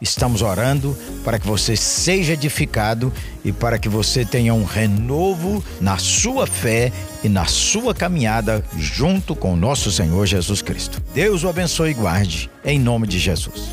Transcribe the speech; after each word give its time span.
Estamos 0.00 0.42
orando 0.42 0.96
para 1.24 1.40
que 1.40 1.46
você 1.46 1.76
seja 1.76 2.34
edificado 2.34 3.12
e 3.44 3.52
para 3.52 3.78
que 3.78 3.88
você 3.88 4.24
tenha 4.24 4.54
um 4.54 4.64
renovo 4.64 5.64
na 5.80 5.98
sua 5.98 6.46
fé 6.46 6.92
e 7.24 7.28
na 7.28 7.46
sua 7.46 7.92
caminhada 7.92 8.64
junto 8.76 9.34
com 9.34 9.54
o 9.54 9.56
nosso 9.56 9.90
Senhor 9.90 10.24
Jesus 10.24 10.62
Cristo. 10.62 11.02
Deus 11.12 11.42
o 11.42 11.48
abençoe 11.48 11.90
e 11.90 11.94
guarde, 11.94 12.48
em 12.64 12.78
nome 12.78 13.08
de 13.08 13.18
Jesus. 13.18 13.64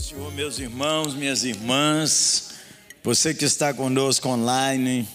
Senhor, 0.00 0.32
meus 0.32 0.58
irmãos, 0.58 1.14
minhas 1.14 1.44
irmãs, 1.44 2.54
você 3.04 3.32
que 3.32 3.44
está 3.44 3.72
conosco 3.72 4.28
online, 4.28 5.08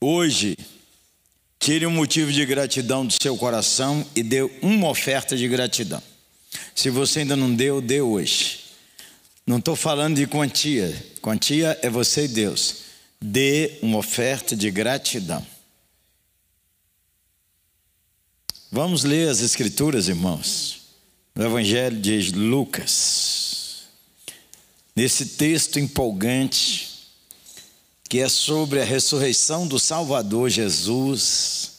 hoje, 0.00 0.56
tire 1.60 1.86
um 1.86 1.92
motivo 1.92 2.32
de 2.32 2.44
gratidão 2.44 3.06
do 3.06 3.12
seu 3.12 3.36
coração 3.36 4.04
e 4.16 4.22
dê 4.24 4.42
uma 4.60 4.88
oferta 4.88 5.36
de 5.36 5.46
gratidão. 5.46 6.02
Se 6.78 6.90
você 6.90 7.18
ainda 7.18 7.34
não 7.34 7.52
deu, 7.52 7.80
dê 7.80 8.00
hoje. 8.00 8.60
Não 9.44 9.58
estou 9.58 9.74
falando 9.74 10.14
de 10.14 10.28
quantia. 10.28 10.96
Quantia 11.20 11.76
é 11.82 11.90
você 11.90 12.26
e 12.26 12.28
Deus. 12.28 12.82
Dê 13.20 13.80
uma 13.82 13.98
oferta 13.98 14.54
de 14.54 14.70
gratidão. 14.70 15.44
Vamos 18.70 19.02
ler 19.02 19.28
as 19.28 19.40
Escrituras, 19.40 20.06
irmãos. 20.06 20.82
No 21.34 21.44
Evangelho 21.46 22.00
de 22.00 22.30
Lucas. 22.30 23.88
Nesse 24.94 25.26
texto 25.30 25.80
empolgante, 25.80 27.10
que 28.08 28.20
é 28.20 28.28
sobre 28.28 28.80
a 28.80 28.84
ressurreição 28.84 29.66
do 29.66 29.80
Salvador 29.80 30.48
Jesus 30.48 31.77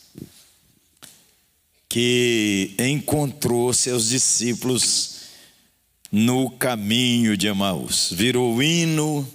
que 1.89 2.75
encontrou 2.77 3.73
seus 3.73 4.09
discípulos 4.09 5.21
no 6.11 6.51
caminho 6.51 7.35
de 7.35 7.47
Emaús. 7.47 8.09
Virou 8.11 8.61
hino, 8.61 9.27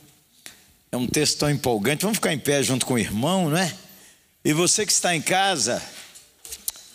é 0.92 0.96
um 0.96 1.08
texto 1.08 1.38
tão 1.38 1.50
empolgante. 1.50 2.02
Vamos 2.02 2.18
ficar 2.18 2.32
em 2.32 2.38
pé 2.38 2.62
junto 2.62 2.86
com 2.86 2.94
o 2.94 2.98
irmão, 2.98 3.50
não 3.50 3.58
é? 3.58 3.76
E 4.44 4.52
você 4.52 4.86
que 4.86 4.92
está 4.92 5.16
em 5.16 5.20
casa, 5.20 5.82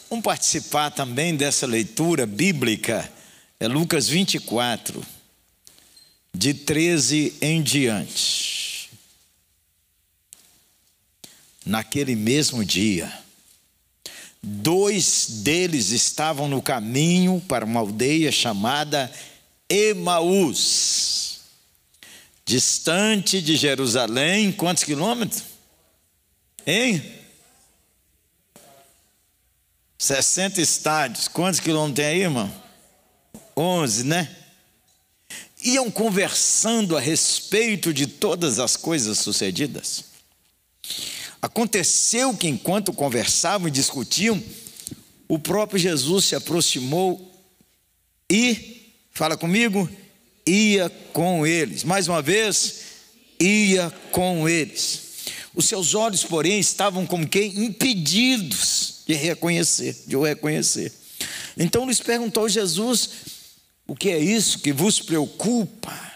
vamos 0.09 0.23
participar 0.23 0.91
também 0.91 1.35
dessa 1.35 1.67
leitura 1.67 2.25
bíblica. 2.25 3.11
É 3.59 3.67
Lucas 3.67 4.07
24, 4.07 5.05
de 6.33 6.53
13 6.53 7.33
em 7.41 7.61
diante. 7.61 8.89
Naquele 11.65 12.15
mesmo 12.15 12.63
dia, 12.63 13.11
Dois 14.41 15.27
deles 15.43 15.91
estavam 15.91 16.47
no 16.47 16.61
caminho 16.61 17.43
para 17.47 17.65
uma 17.65 17.81
aldeia 17.81 18.31
chamada 18.31 19.11
Emaús, 19.69 21.41
distante 22.45 23.41
de 23.41 23.55
Jerusalém, 23.55 24.51
quantos 24.51 24.83
quilômetros? 24.83 25.43
Hein? 26.65 27.19
60 29.97 30.61
estádios. 30.61 31.27
Quantos 31.27 31.59
quilômetros 31.59 31.97
tem 31.97 32.05
aí, 32.05 32.21
irmão? 32.21 32.51
11, 33.55 34.05
né? 34.05 34.35
Iam 35.61 35.91
conversando 35.91 36.95
a 36.95 37.01
respeito 37.01 37.93
de 37.93 38.07
todas 38.07 38.59
as 38.59 38.77
coisas 38.77 39.19
sucedidas. 39.19 40.05
Aconteceu 41.41 42.35
que 42.35 42.47
enquanto 42.47 42.91
conversavam 42.91 43.67
e 43.67 43.71
discutiam, 43.71 44.41
o 45.27 45.39
próprio 45.39 45.79
Jesus 45.79 46.25
se 46.25 46.35
aproximou 46.35 47.31
e, 48.29 48.93
fala 49.11 49.37
comigo, 49.37 49.89
ia 50.45 50.89
com 51.13 51.45
eles. 51.45 51.83
Mais 51.83 52.07
uma 52.07 52.21
vez, 52.21 52.81
ia 53.39 53.89
com 54.11 54.49
eles. 54.49 55.01
Os 55.55 55.65
seus 55.65 55.93
olhos, 55.93 56.23
porém, 56.23 56.59
estavam 56.59 57.05
como 57.05 57.27
que 57.27 57.43
impedidos 57.43 59.03
de 59.07 59.13
reconhecer, 59.13 59.95
de 60.07 60.15
o 60.15 60.23
reconhecer. 60.23 60.91
Então 61.57 61.87
lhes 61.87 61.99
perguntou 61.99 62.49
Jesus: 62.49 63.09
O 63.87 63.95
que 63.95 64.09
é 64.09 64.19
isso 64.19 64.59
que 64.59 64.71
vos 64.73 64.99
preocupa? 64.99 66.09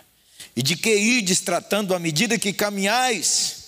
E 0.55 0.61
de 0.61 0.75
que 0.75 0.95
ides 0.95 1.39
tratando 1.39 1.95
à 1.95 1.99
medida 1.99 2.37
que 2.37 2.53
caminhais? 2.53 3.62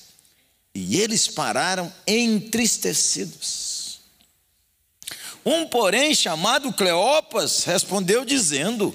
E 0.76 1.00
eles 1.00 1.26
pararam 1.30 1.92
entristecidos. 2.06 4.02
Um, 5.46 5.66
porém, 5.66 6.14
chamado 6.14 6.74
Cleopas, 6.74 7.64
respondeu 7.64 8.26
dizendo: 8.26 8.94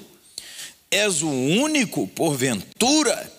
És 0.91 1.23
o 1.23 1.29
único, 1.29 2.07
porventura, 2.09 3.33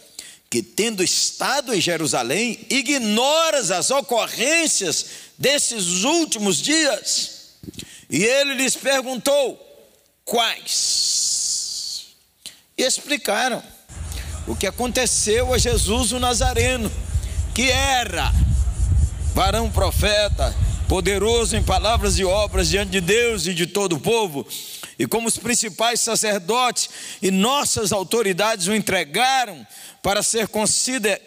que 0.50 0.60
tendo 0.60 1.04
estado 1.04 1.72
em 1.72 1.80
Jerusalém, 1.80 2.66
ignoras 2.68 3.70
as 3.70 3.92
ocorrências 3.92 5.06
desses 5.38 6.02
últimos 6.02 6.56
dias? 6.56 7.52
E 8.10 8.24
ele 8.24 8.54
lhes 8.54 8.74
perguntou: 8.74 9.56
Quais? 10.24 12.06
E 12.76 12.82
explicaram 12.82 13.62
o 14.48 14.56
que 14.56 14.66
aconteceu 14.66 15.54
a 15.54 15.58
Jesus 15.58 16.10
o 16.10 16.18
Nazareno 16.18 16.90
que 17.54 17.70
era 17.70 18.32
varão 19.34 19.70
profeta, 19.70 20.54
poderoso 20.88 21.56
em 21.56 21.62
palavras 21.62 22.18
e 22.18 22.24
obras 22.24 22.68
diante 22.68 22.90
de 22.92 23.00
Deus 23.00 23.46
e 23.46 23.54
de 23.54 23.66
todo 23.66 23.96
o 23.96 24.00
povo, 24.00 24.46
e 24.98 25.06
como 25.06 25.26
os 25.26 25.38
principais 25.38 26.00
sacerdotes 26.00 26.88
e 27.20 27.30
nossas 27.30 27.92
autoridades 27.92 28.66
o 28.66 28.74
entregaram 28.74 29.66
para 30.02 30.22
ser 30.22 30.48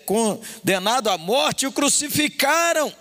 condenado 0.05 1.09
à 1.09 1.17
morte, 1.17 1.65
o 1.65 1.71
crucificaram. 1.71 2.93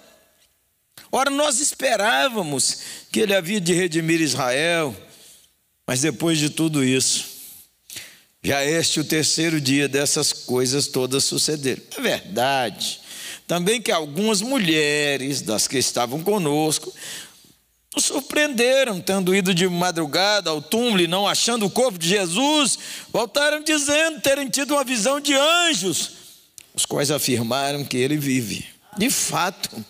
Ora, 1.13 1.31
nós 1.31 1.61
esperávamos 1.61 2.79
que 3.13 3.21
ele 3.21 3.35
havia 3.35 3.61
de 3.61 3.73
redimir 3.73 4.21
Israel, 4.21 4.95
mas 5.87 6.01
depois 6.01 6.39
de 6.39 6.51
tudo 6.51 6.83
isso, 6.83 7.35
já 8.43 8.63
é 8.63 8.71
este 8.71 9.01
o 9.01 9.05
terceiro 9.05 9.61
dia 9.61 9.89
dessas 9.89 10.33
coisas 10.33 10.89
todas 10.89 11.25
sucederam. 11.25 11.83
É 11.97 12.01
verdade. 12.01 13.04
Também 13.47 13.81
que 13.81 13.93
algumas 13.93 14.41
mulheres 14.41 15.43
das 15.43 15.69
que 15.69 15.77
estavam 15.77 16.23
conosco 16.23 16.93
nos 17.95 18.07
surpreenderam, 18.07 19.01
tendo 19.01 19.35
ido 19.35 19.55
de 19.55 19.69
madrugada 19.69 20.51
ao 20.51 20.61
túmulo 20.61 21.01
e 21.01 21.07
não 21.07 21.29
achando 21.29 21.67
o 21.67 21.71
corpo 21.71 21.99
de 21.99 22.09
Jesus, 22.09 22.79
voltaram 23.13 23.63
dizendo 23.63 24.21
terem 24.21 24.49
tido 24.49 24.75
uma 24.75 24.83
visão 24.83 25.21
de 25.21 25.35
anjos, 25.35 26.11
os 26.75 26.85
quais 26.85 27.11
afirmaram 27.11 27.85
que 27.85 27.97
ele 27.97 28.17
vive. 28.17 28.67
De 28.97 29.09
fato, 29.11 29.85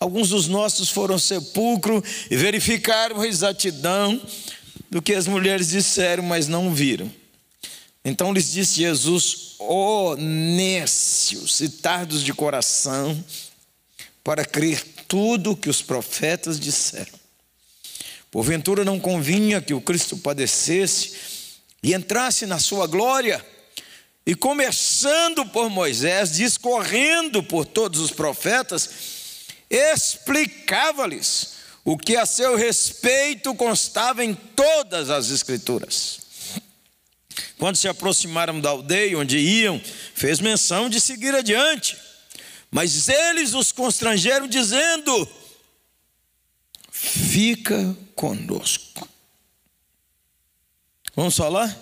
alguns 0.00 0.30
dos 0.30 0.48
nossos 0.48 0.88
foram 0.88 1.14
ao 1.14 1.20
sepulcro 1.20 2.02
e 2.30 2.36
verificaram 2.36 3.20
a 3.20 3.26
exatidão 3.26 4.20
do 4.90 5.02
que 5.02 5.12
as 5.12 5.26
mulheres 5.26 5.68
disseram, 5.68 6.22
mas 6.22 6.48
não 6.48 6.72
viram. 6.72 7.10
Então 8.04 8.32
lhes 8.32 8.52
disse 8.52 8.80
Jesus: 8.80 9.45
Ó 9.58 10.16
nécios 10.16 11.60
e 11.60 11.68
tardos 11.68 12.22
de 12.22 12.32
coração, 12.32 13.24
para 14.22 14.44
crer 14.44 14.82
tudo 15.06 15.52
o 15.52 15.56
que 15.56 15.70
os 15.70 15.82
profetas 15.82 16.58
disseram. 16.58 17.12
Porventura 18.30 18.84
não 18.84 18.98
convinha 18.98 19.62
que 19.62 19.72
o 19.72 19.80
Cristo 19.80 20.16
padecesse 20.16 21.14
e 21.82 21.94
entrasse 21.94 22.44
na 22.44 22.58
sua 22.58 22.86
glória. 22.86 23.44
E 24.26 24.34
começando 24.34 25.46
por 25.46 25.70
Moisés, 25.70 26.32
discorrendo 26.32 27.42
por 27.42 27.64
todos 27.64 28.00
os 28.00 28.10
profetas, 28.10 28.90
explicava-lhes 29.70 31.54
o 31.84 31.96
que 31.96 32.16
a 32.16 32.26
seu 32.26 32.56
respeito 32.56 33.54
constava 33.54 34.24
em 34.24 34.34
todas 34.34 35.08
as 35.08 35.30
Escrituras. 35.30 36.25
Quando 37.58 37.76
se 37.76 37.88
aproximaram 37.88 38.60
da 38.60 38.70
aldeia 38.70 39.18
onde 39.18 39.38
iam, 39.38 39.80
fez 40.14 40.40
menção 40.40 40.90
de 40.90 41.00
seguir 41.00 41.34
adiante. 41.34 41.96
Mas 42.70 43.08
eles 43.08 43.54
os 43.54 43.72
constrangeram, 43.72 44.46
dizendo: 44.46 45.28
Fica 46.90 47.96
conosco. 48.14 49.08
Vamos 51.14 51.36
falar? 51.36 51.74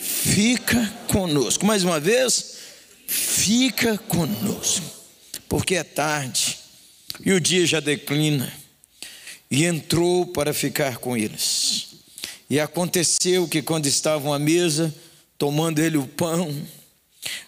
Fica 0.00 0.86
conosco. 1.08 1.66
Mais 1.66 1.84
uma 1.84 2.00
vez, 2.00 2.56
fica 3.06 3.98
conosco. 3.98 4.84
Porque 5.48 5.74
é 5.74 5.84
tarde 5.84 6.58
e 7.24 7.32
o 7.32 7.40
dia 7.40 7.66
já 7.66 7.80
declina. 7.80 8.52
e 9.50 9.66
entrou 9.66 10.26
para 10.26 10.54
ficar 10.54 10.96
com 10.96 11.14
eles. 11.14 11.91
E 12.52 12.60
aconteceu 12.60 13.48
que, 13.48 13.62
quando 13.62 13.86
estavam 13.86 14.30
à 14.30 14.38
mesa, 14.38 14.94
tomando 15.38 15.80
ele 15.80 15.96
o 15.96 16.06
pão, 16.06 16.54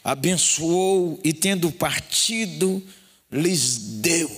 abençoou 0.02 1.20
e, 1.22 1.30
tendo 1.30 1.70
partido, 1.70 2.82
lhes 3.30 3.76
deu. 3.76 4.30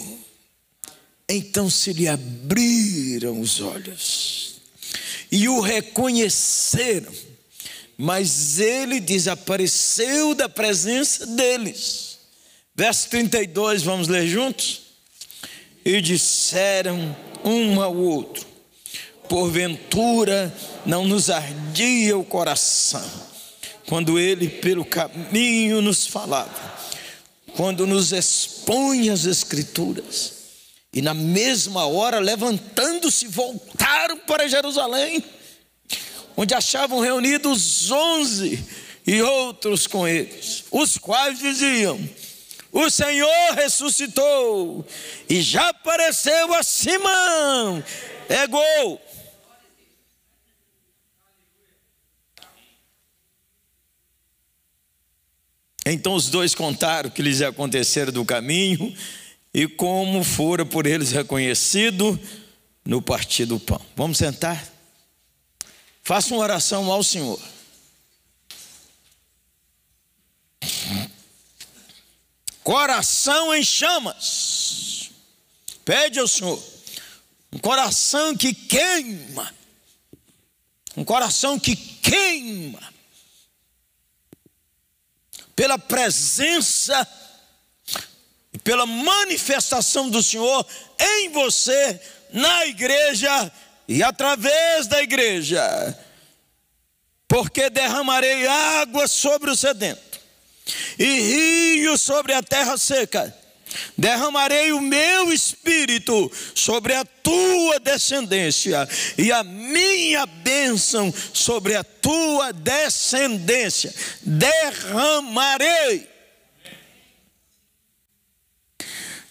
Então 1.29 1.71
se 1.71 1.93
lhe 1.93 2.09
abriram 2.09 3.41
os 3.41 3.61
olhos 3.61 4.57
e 5.31 5.49
o 5.49 5.61
reconheceram, 5.61 7.13
mas 7.97 8.59
ele 8.59 8.99
desapareceu 8.99 10.35
da 10.35 10.49
presença 10.49 11.27
deles. 11.27 12.19
Verso 12.75 13.09
32, 13.11 13.85
vamos 13.85 14.09
ler 14.09 14.27
juntos? 14.27 14.81
E 15.85 16.01
disseram 16.01 17.17
um 17.45 17.81
ao 17.81 17.97
outro: 17.97 18.46
Porventura 19.29 20.55
não 20.85 21.05
nos 21.05 21.31
ardia 21.31 22.17
o 22.17 22.25
coração, 22.25 23.05
quando 23.89 24.19
ele 24.19 24.49
pelo 24.49 24.85
caminho 24.85 25.81
nos 25.81 26.07
falava, 26.07 26.75
quando 27.57 27.87
nos 27.87 28.13
expõe 28.13 29.11
as 29.11 29.25
Escrituras, 29.25 30.33
e 30.93 31.03
na 31.03 31.13
mesma 31.13 31.87
hora, 31.87 32.19
levantando-se, 32.19 33.27
voltaram 33.27 34.19
para 34.19 34.49
Jerusalém, 34.49 35.23
onde 36.37 36.55
achavam 36.55 37.01
reunidos 37.01 37.91
onze 37.91 38.65
e 39.07 39.23
outros 39.23 39.87
com 39.87 40.07
eles, 40.09 40.65
os 40.71 40.99
quais 40.99 41.39
diziam: 41.39 41.99
O 42.73 42.91
Senhor 42.91 43.55
ressuscitou 43.55 44.87
e 45.29 45.41
já 45.41 45.69
apareceu 45.69 46.55
a 46.55 46.63
Simão. 46.63 47.83
É 48.29 48.47
gol. 48.47 49.01
Então 55.89 56.15
os 56.15 56.29
dois 56.29 56.53
contaram 56.53 57.09
o 57.09 57.13
que 57.13 57.23
lhes 57.23 57.41
acontecera 57.41 58.11
do 58.11 58.25
caminho 58.25 58.93
e 59.55 59.69
como 59.69 60.25
fora 60.25 60.67
por 60.67 60.85
eles 60.85 61.13
reconhecido 61.13 62.19
no 62.85 63.01
partir 63.01 63.45
do 63.45 63.61
pão. 63.61 63.81
Vamos 63.95 64.19
sentar? 64.19 64.67
Faça 66.03 66.35
uma 66.35 66.43
oração 66.43 66.91
ao 66.91 67.05
Senhor. 67.05 67.41
Coração 72.65 73.55
em 73.55 73.63
chamas. 73.63 75.11
Pede 75.85 76.19
ao 76.19 76.27
Senhor. 76.27 76.61
Um 77.53 77.59
coração 77.59 78.37
que 78.37 78.53
queima. 78.53 79.55
Um 80.97 81.05
coração 81.05 81.61
que 81.61 81.77
queima. 81.77 82.96
Pela 85.57 85.79
presença 85.79 87.09
e 88.53 88.59
pela 88.59 88.87
manifestação 88.87 90.09
do 90.09 90.23
Senhor 90.23 90.65
em 91.01 91.31
você, 91.31 92.01
na 92.33 92.67
igreja 92.67 93.53
e 93.89 94.03
através 94.03 94.87
da 94.87 95.03
igreja. 95.03 95.99
Porque 97.27 97.69
derramarei 97.71 98.47
água 98.47 99.09
sobre 99.09 99.51
o 99.51 99.57
sedento 99.57 100.21
e 100.99 101.05
rio 101.05 101.99
sobre 101.99 102.33
a 102.33 102.43
terra 102.43 102.77
seca. 102.77 103.35
Derramarei 103.97 104.73
o 104.73 104.81
meu 104.81 105.33
espírito 105.33 106.31
sobre 106.55 106.95
a 106.95 107.05
tua 107.05 107.79
descendência 107.81 108.89
e 109.19 109.33
a 109.33 109.43
minha 109.43 110.27
bênção 110.27 111.13
sobre 111.33 111.75
a 111.75 111.85
tua 111.85 112.53
descendência. 112.53 113.95
Derramarei 114.23 116.17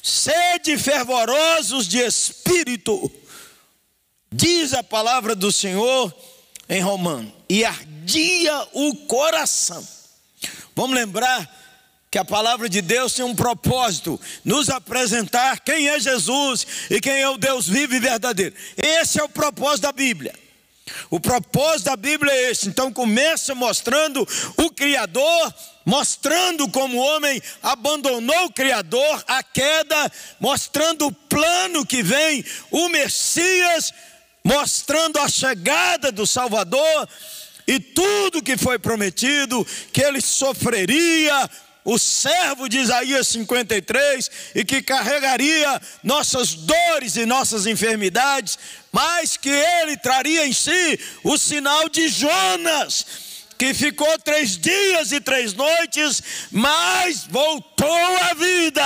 Sede 0.06 0.78
fervorosos 0.78 1.88
de 1.88 1.98
espírito, 1.98 3.12
diz 4.32 4.72
a 4.72 4.84
palavra 4.84 5.34
do 5.34 5.52
Senhor 5.52 6.16
em 6.70 6.80
Romano, 6.80 7.34
e 7.50 7.66
ardia 7.66 8.68
o 8.74 8.96
coração. 9.08 9.84
Vamos 10.76 10.96
lembrar 10.96 11.65
que 12.16 12.20
a 12.20 12.24
palavra 12.24 12.70
de 12.70 12.82
Deus 12.82 13.12
tem 13.12 13.26
um 13.26 13.36
propósito: 13.36 14.18
nos 14.46 14.70
apresentar 14.70 15.60
quem 15.60 15.90
é 15.90 16.00
Jesus 16.00 16.66
e 16.90 17.02
quem 17.02 17.22
é 17.22 17.28
o 17.28 17.38
Deus 17.38 17.68
vivo 17.68 17.94
e 17.94 18.00
verdadeiro. 18.00 18.56
Esse 18.78 19.20
é 19.20 19.24
o 19.26 19.28
propósito 19.28 19.82
da 19.82 19.92
Bíblia. 19.92 20.34
O 21.10 21.20
propósito 21.20 21.88
da 21.88 21.98
Bíblia 21.98 22.32
é 22.32 22.52
esse. 22.52 22.70
Então 22.70 22.90
começa 22.94 23.54
mostrando 23.54 24.26
o 24.56 24.72
Criador, 24.72 25.54
mostrando 25.86 26.70
como 26.70 26.98
o 26.98 27.02
homem 27.02 27.42
abandonou 27.62 28.46
o 28.46 28.54
Criador, 28.54 29.22
a 29.28 29.44
queda, 29.44 30.10
mostrando 30.40 31.08
o 31.08 31.12
plano 31.12 31.86
que 31.86 32.02
vem, 32.02 32.46
o 32.72 32.88
Messias, 32.88 33.94
mostrando 34.42 35.20
a 35.20 35.28
chegada 35.28 36.14
do 36.14 36.26
Salvador 36.26 37.10
e 37.68 37.80
tudo 37.80 38.44
que 38.44 38.58
foi 38.58 38.78
prometido, 38.78 39.66
que 39.92 40.02
ele 40.02 40.22
sofreria, 40.22 41.50
o 41.86 42.00
servo 42.00 42.68
de 42.68 42.80
Isaías 42.80 43.28
53, 43.28 44.32
e 44.56 44.66
que 44.66 44.82
carregaria 44.82 45.80
nossas 46.04 46.56
dores 46.56 47.16
e 47.16 47.28
nossas 47.28 47.68
enfermidades, 47.68 48.58
mas 48.92 49.38
que 49.38 49.50
ele 49.50 49.96
traria 49.96 50.48
em 50.48 50.52
si 50.52 51.00
o 51.24 51.38
sinal 51.38 51.88
de 51.88 52.08
Jonas, 52.08 53.06
que 53.56 53.72
ficou 53.74 54.18
três 54.20 54.58
dias 54.58 55.12
e 55.12 55.22
três 55.22 55.54
noites, 55.54 56.24
mas 56.52 57.28
voltou 57.30 58.18
à 58.18 58.34
vida. 58.34 58.82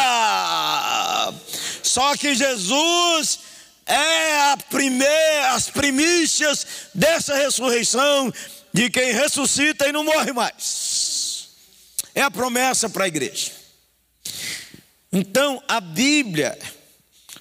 Só 1.82 2.18
que 2.18 2.36
Jesus 2.36 3.40
é 3.86 4.58
primeira, 4.70 5.54
as 5.54 5.70
primícias 5.70 6.68
dessa 6.94 7.34
ressurreição 7.36 8.32
de 8.74 8.90
quem 8.90 9.14
ressuscita 9.14 9.88
e 9.88 9.92
não 9.92 10.04
morre 10.04 10.34
mais. 10.34 10.89
É 12.20 12.22
a 12.22 12.30
promessa 12.30 12.90
para 12.90 13.06
a 13.06 13.08
igreja. 13.08 13.54
Então, 15.10 15.64
a 15.70 15.80
Bíblia 15.80 16.60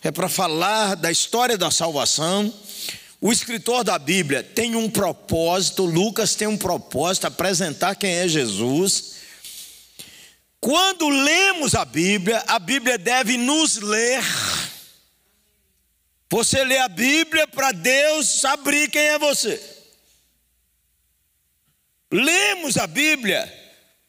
é 0.05 0.13
para 0.13 0.29
falar 0.29 0.95
da 0.95 1.11
história 1.11 1.59
da 1.59 1.69
salvação. 1.69 2.55
O 3.21 3.33
escritor 3.33 3.83
da 3.83 3.99
Bíblia 3.99 4.41
tem 4.41 4.77
um 4.77 4.89
propósito, 4.89 5.85
Lucas 5.85 6.37
tem 6.37 6.47
um 6.47 6.57
propósito, 6.57 7.27
apresentar 7.27 7.97
quem 7.97 8.19
é 8.19 8.29
Jesus. 8.29 9.17
Quando 10.61 11.09
lemos 11.09 11.75
a 11.75 11.85
Bíblia, 11.85 12.45
a 12.47 12.61
Bíblia 12.61 12.97
deve 12.97 13.37
nos 13.37 13.79
ler. 13.79 14.23
Você 16.31 16.63
lê 16.63 16.79
a 16.79 16.89
Bíblia 16.89 17.49
para 17.49 17.73
Deus 17.73 18.45
abrir 18.45 18.89
quem 18.89 19.03
é 19.03 19.19
você. 19.19 19.61
Lemos 22.13 22.77
a 22.77 22.87
Bíblia 22.87 23.58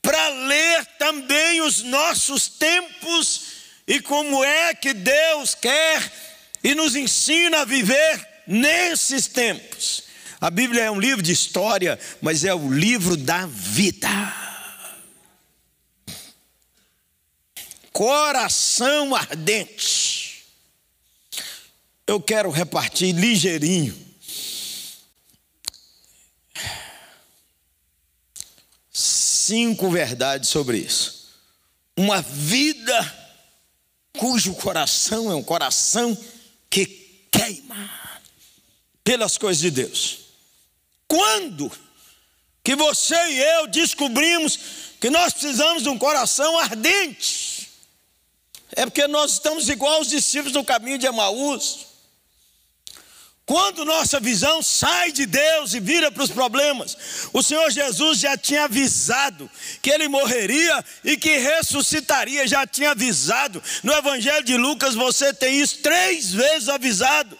para 0.01 0.29
ler 0.29 0.85
também 0.97 1.61
os 1.61 1.83
nossos 1.83 2.47
tempos 2.47 3.41
e 3.87 3.99
como 3.99 4.43
é 4.43 4.73
que 4.73 4.93
Deus 4.93 5.55
quer 5.55 6.11
e 6.63 6.75
nos 6.75 6.95
ensina 6.95 7.61
a 7.61 7.65
viver 7.65 8.27
nesses 8.47 9.27
tempos. 9.27 10.03
A 10.41 10.49
Bíblia 10.49 10.83
é 10.83 10.91
um 10.91 10.99
livro 10.99 11.21
de 11.21 11.31
história, 11.31 11.99
mas 12.21 12.43
é 12.43 12.53
o 12.53 12.71
livro 12.71 13.17
da 13.17 13.45
vida. 13.45 14.07
Coração 17.91 19.13
ardente. 19.13 20.45
Eu 22.07 22.21
quero 22.21 22.49
repartir 22.49 23.13
ligeirinho 23.13 24.08
cinco 29.49 29.89
verdades 29.89 30.47
sobre 30.49 30.77
isso. 30.77 31.27
Uma 31.97 32.21
vida 32.21 33.17
cujo 34.17 34.53
coração 34.53 35.31
é 35.31 35.35
um 35.35 35.43
coração 35.43 36.17
que 36.69 36.85
queima 37.31 37.89
pelas 39.03 39.37
coisas 39.37 39.59
de 39.59 39.71
Deus. 39.71 40.19
Quando 41.07 41.71
que 42.63 42.75
você 42.75 43.15
e 43.15 43.39
eu 43.39 43.67
descobrimos 43.67 44.59
que 45.01 45.09
nós 45.09 45.33
precisamos 45.33 45.81
de 45.81 45.89
um 45.89 45.97
coração 45.97 46.59
ardente? 46.59 47.69
É 48.73 48.85
porque 48.85 49.07
nós 49.07 49.33
estamos 49.33 49.67
igual 49.67 49.95
aos 49.95 50.07
discípulos 50.07 50.53
no 50.53 50.63
caminho 50.63 50.99
de 50.99 51.07
Emaús. 51.07 51.87
Quando 53.49 53.83
nossa 53.83 54.19
visão 54.19 54.61
sai 54.61 55.11
de 55.11 55.25
Deus 55.25 55.73
e 55.73 55.79
vira 55.79 56.11
para 56.11 56.21
os 56.21 56.29
problemas, 56.29 56.95
o 57.33 57.41
Senhor 57.41 57.71
Jesus 57.71 58.19
já 58.19 58.37
tinha 58.37 58.65
avisado 58.65 59.49
que 59.81 59.89
ele 59.89 60.07
morreria 60.07 60.85
e 61.03 61.17
que 61.17 61.35
ressuscitaria, 61.39 62.47
já 62.47 62.67
tinha 62.67 62.91
avisado. 62.91 63.59
No 63.81 63.91
Evangelho 63.91 64.43
de 64.43 64.55
Lucas 64.55 64.93
você 64.93 65.33
tem 65.33 65.59
isso 65.59 65.79
três 65.79 66.31
vezes 66.31 66.69
avisado. 66.69 67.35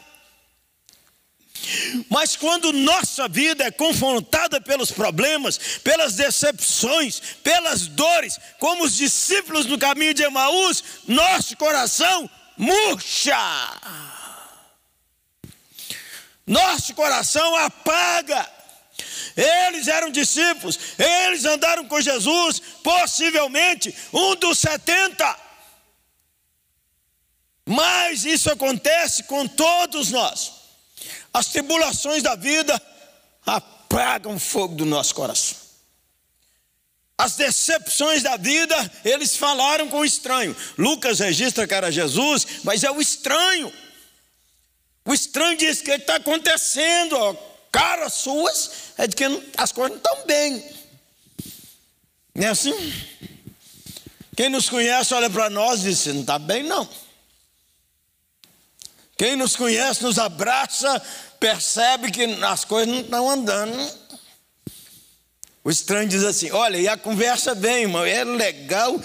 Mas 2.09 2.35
quando 2.35 2.73
nossa 2.73 3.27
vida 3.27 3.65
é 3.65 3.69
confrontada 3.69 4.59
pelos 4.59 4.89
problemas, 4.89 5.59
pelas 5.83 6.15
decepções, 6.15 7.21
pelas 7.43 7.85
dores, 7.85 8.39
como 8.57 8.83
os 8.83 8.95
discípulos 8.95 9.67
no 9.67 9.77
caminho 9.77 10.15
de 10.15 10.23
Emaús, 10.23 10.83
nosso 11.07 11.55
coração 11.55 12.27
murcha. 12.57 14.18
Nosso 16.50 16.96
coração 16.96 17.56
apaga. 17.56 18.50
Eles 19.38 19.88
eram 19.88 20.10
discípulos, 20.10 20.77
eles 20.98 21.46
andaram 21.46 21.86
com 21.86 22.01
Jesus, 22.01 22.60
possivelmente 22.84 23.96
um 24.12 24.36
dos 24.36 24.58
setenta. 24.58 25.39
Mas 27.65 28.25
isso 28.25 28.51
acontece 28.51 29.24
com 29.24 29.48
todos 29.48 30.10
nós. 30.10 30.51
As 31.32 31.46
tribulações 31.46 32.24
da 32.24 32.36
vida 32.36 32.82
apagam 33.46 34.36
o 34.36 34.39
fogo 34.39 34.74
do 34.75 34.86
nosso 34.86 35.13
coração. 35.13 35.56
As 37.15 37.36
decepções 37.36 38.24
da 38.24 38.38
vida, 38.38 38.91
eles 39.06 39.38
falaram 39.38 39.88
com 39.88 40.00
o 40.00 40.06
estranho. 40.06 40.56
Lucas 40.77 41.20
registra 41.20 41.68
que 41.68 41.74
era 41.74 41.91
Jesus, 41.91 42.48
mas 42.63 42.84
é 42.84 42.89
o 42.89 43.00
estranho. 43.00 43.72
O 45.06 45.13
estranho 45.13 45.58
diz 45.58 45.82
que 45.82 45.91
está 45.91 46.15
acontecendo, 46.15 47.13
ó, 47.15 47.36
caras 47.72 48.13
suas, 48.13 48.72
é 48.98 49.08
de 49.08 49.15
que 49.15 49.24
as 49.58 49.72
coisas 49.72 49.91
não 49.91 49.98
estão 49.98 50.25
bem. 50.25 50.63
Não 52.36 52.48
é 52.48 52.50
assim? 52.50 52.74
Quem 54.36 54.50
nos 54.50 54.70
conhece 54.70 55.13
olha 55.13 55.29
para 55.29 55.50
nós 55.50 55.82
e 55.82 55.89
diz: 55.89 56.06
não 56.06 56.22
está 56.22 56.39
bem, 56.39 56.63
não. 56.63 56.88
Quem 59.18 59.36
nos 59.36 59.56
conhece, 59.56 60.01
nos 60.01 60.18
abraça, 60.18 61.01
percebe 61.39 62.10
que 62.10 62.24
as 62.24 62.63
coisas 62.63 62.94
não 62.94 63.01
estão 63.01 63.29
andando. 63.29 64.00
O 65.62 65.70
estranho 65.70 66.08
diz 66.08 66.24
assim: 66.24 66.51
olha, 66.51 66.77
e 66.77 66.88
a 66.88 66.96
conversa 66.96 67.53
vem, 67.53 67.82
irmão, 67.82 68.06
é 68.06 68.24
legal 68.24 68.96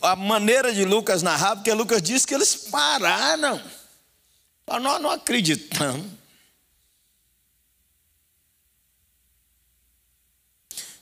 a 0.00 0.16
maneira 0.16 0.72
de 0.72 0.84
Lucas 0.84 1.22
narrar, 1.22 1.56
porque 1.56 1.72
Lucas 1.72 2.00
diz 2.00 2.24
que 2.24 2.34
eles 2.34 2.54
pararam. 2.54 3.60
Nós 4.80 5.00
não 5.00 5.10
acreditamos. 5.10 6.06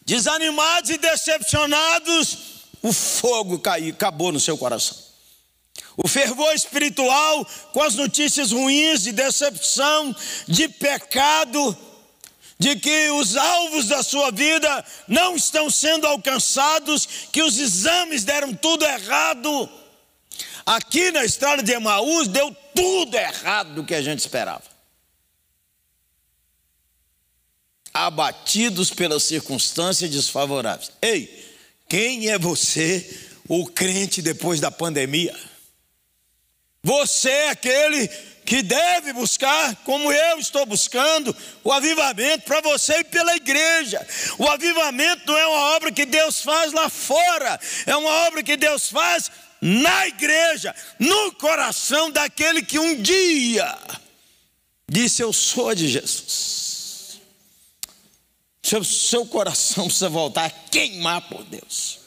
Desanimados 0.04 0.90
e 0.90 0.98
decepcionados, 0.98 2.38
o 2.82 2.92
fogo 2.92 3.58
caiu, 3.60 3.94
acabou 3.94 4.32
no 4.32 4.40
seu 4.40 4.58
coração. 4.58 4.98
O 5.96 6.08
fervor 6.08 6.52
espiritual 6.54 7.44
com 7.72 7.82
as 7.82 7.94
notícias 7.94 8.50
ruins 8.52 9.02
de 9.02 9.12
decepção, 9.12 10.14
de 10.48 10.68
pecado, 10.68 11.76
de 12.58 12.76
que 12.76 13.10
os 13.10 13.36
alvos 13.36 13.86
da 13.86 14.02
sua 14.02 14.30
vida 14.30 14.84
não 15.06 15.36
estão 15.36 15.70
sendo 15.70 16.06
alcançados, 16.06 17.06
que 17.32 17.42
os 17.42 17.58
exames 17.58 18.24
deram 18.24 18.54
tudo 18.54 18.84
errado. 18.84 19.68
Aqui 20.70 21.10
na 21.10 21.24
estrada 21.24 21.64
de 21.64 21.72
Emaús 21.72 22.28
deu 22.28 22.56
tudo 22.76 23.16
errado 23.16 23.74
do 23.74 23.84
que 23.84 23.92
a 23.92 24.00
gente 24.00 24.20
esperava. 24.20 24.62
Abatidos 27.92 28.90
pelas 28.90 29.24
circunstâncias 29.24 30.08
desfavoráveis. 30.08 30.92
Ei, 31.02 31.56
quem 31.88 32.28
é 32.28 32.38
você, 32.38 33.28
o 33.48 33.66
crente 33.66 34.22
depois 34.22 34.60
da 34.60 34.70
pandemia? 34.70 35.36
Você 36.84 37.30
é 37.30 37.48
aquele 37.50 38.06
que 38.46 38.62
deve 38.62 39.12
buscar, 39.12 39.74
como 39.84 40.12
eu 40.12 40.38
estou 40.38 40.64
buscando, 40.66 41.36
o 41.64 41.72
avivamento 41.72 42.44
para 42.44 42.60
você 42.60 43.00
e 43.00 43.04
pela 43.04 43.34
igreja. 43.34 44.06
O 44.38 44.46
avivamento 44.46 45.26
não 45.26 45.36
é 45.36 45.46
uma 45.48 45.74
obra 45.74 45.90
que 45.90 46.06
Deus 46.06 46.42
faz 46.42 46.72
lá 46.72 46.88
fora, 46.88 47.58
é 47.86 47.96
uma 47.96 48.28
obra 48.28 48.40
que 48.44 48.56
Deus 48.56 48.88
faz 48.88 49.28
na 49.60 50.08
igreja, 50.08 50.74
no 50.98 51.32
coração 51.32 52.10
daquele 52.10 52.62
que 52.62 52.78
um 52.78 53.00
dia 53.00 53.78
disse: 54.88 55.22
Eu 55.22 55.32
sou 55.32 55.74
de 55.74 55.88
Jesus. 55.88 57.20
Seu, 58.62 58.84
seu 58.84 59.26
coração 59.26 59.84
precisa 59.84 60.08
voltar 60.08 60.46
a 60.46 60.50
queimar 60.50 61.28
por 61.28 61.44
Deus 61.44 61.99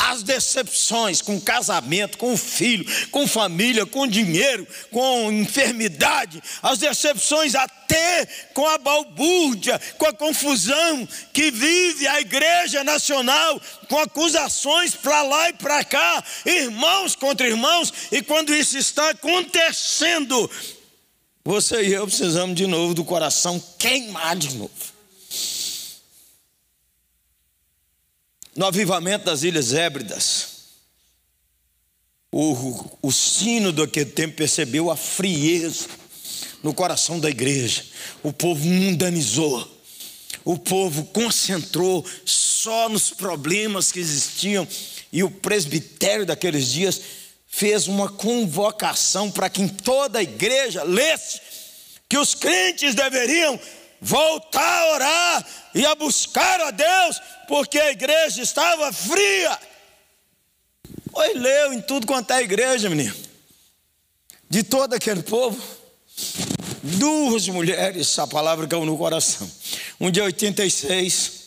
as 0.00 0.22
decepções 0.22 1.20
com 1.20 1.38
casamento, 1.38 2.16
com 2.16 2.36
filho, 2.36 2.86
com 3.10 3.26
família, 3.28 3.84
com 3.84 4.06
dinheiro, 4.06 4.66
com 4.90 5.30
enfermidade, 5.30 6.42
as 6.62 6.78
decepções 6.78 7.54
até 7.54 8.26
com 8.54 8.66
a 8.66 8.78
balbúrdia, 8.78 9.78
com 9.98 10.06
a 10.06 10.12
confusão 10.12 11.06
que 11.32 11.50
vive 11.50 12.08
a 12.08 12.20
igreja 12.20 12.82
nacional, 12.82 13.60
com 13.88 13.98
acusações 13.98 14.94
para 14.94 15.22
lá 15.22 15.50
e 15.50 15.52
para 15.52 15.84
cá, 15.84 16.24
irmãos 16.46 17.14
contra 17.14 17.46
irmãos, 17.46 17.92
e 18.10 18.22
quando 18.22 18.54
isso 18.54 18.78
está 18.78 19.10
acontecendo, 19.10 20.50
você 21.44 21.82
e 21.82 21.92
eu 21.92 22.06
precisamos 22.06 22.56
de 22.56 22.66
novo 22.66 22.94
do 22.94 23.04
coração 23.04 23.62
queimar 23.78 24.36
de 24.36 24.54
novo. 24.54 24.89
No 28.56 28.66
avivamento 28.66 29.24
das 29.24 29.42
Ilhas 29.42 29.72
Hébridas, 29.72 30.48
o, 32.32 32.98
o 33.02 33.10
sino 33.10 33.72
daquele 33.72 34.10
tempo 34.10 34.36
percebeu 34.36 34.90
a 34.90 34.96
frieza 34.96 35.88
no 36.62 36.72
coração 36.72 37.18
da 37.18 37.28
igreja. 37.28 37.84
O 38.22 38.32
povo 38.32 38.64
mundanizou, 38.64 39.68
o 40.44 40.58
povo 40.58 41.04
concentrou 41.06 42.04
só 42.24 42.88
nos 42.88 43.10
problemas 43.10 43.90
que 43.90 43.98
existiam, 43.98 44.66
e 45.12 45.24
o 45.24 45.30
presbitério 45.30 46.24
daqueles 46.24 46.68
dias 46.68 47.00
fez 47.48 47.88
uma 47.88 48.08
convocação 48.08 49.28
para 49.28 49.50
que 49.50 49.60
em 49.60 49.66
toda 49.66 50.20
a 50.20 50.22
igreja 50.22 50.84
lesse 50.84 51.40
que 52.08 52.16
os 52.16 52.34
crentes 52.34 52.94
deveriam 52.94 53.58
voltar 54.00 54.60
a 54.60 54.94
orar 54.94 55.46
e 55.74 55.84
a 55.84 55.94
buscar 55.94 56.60
a 56.60 56.70
Deus, 56.70 57.20
porque 57.46 57.78
a 57.78 57.90
igreja 57.90 58.42
estava 58.42 58.92
fria. 58.92 59.58
Oi, 61.12 61.34
leu 61.34 61.72
em 61.72 61.82
tudo 61.82 62.06
quanto 62.06 62.32
é 62.32 62.42
igreja, 62.42 62.88
menino. 62.88 63.14
De 64.48 64.62
todo 64.62 64.94
aquele 64.94 65.22
povo, 65.22 65.60
duas 66.82 67.46
mulheres, 67.48 68.18
a 68.18 68.26
palavra 68.26 68.66
caiu 68.66 68.84
no 68.84 68.96
coração. 68.96 69.50
Um 70.00 70.10
de 70.10 70.20
86 70.20 71.40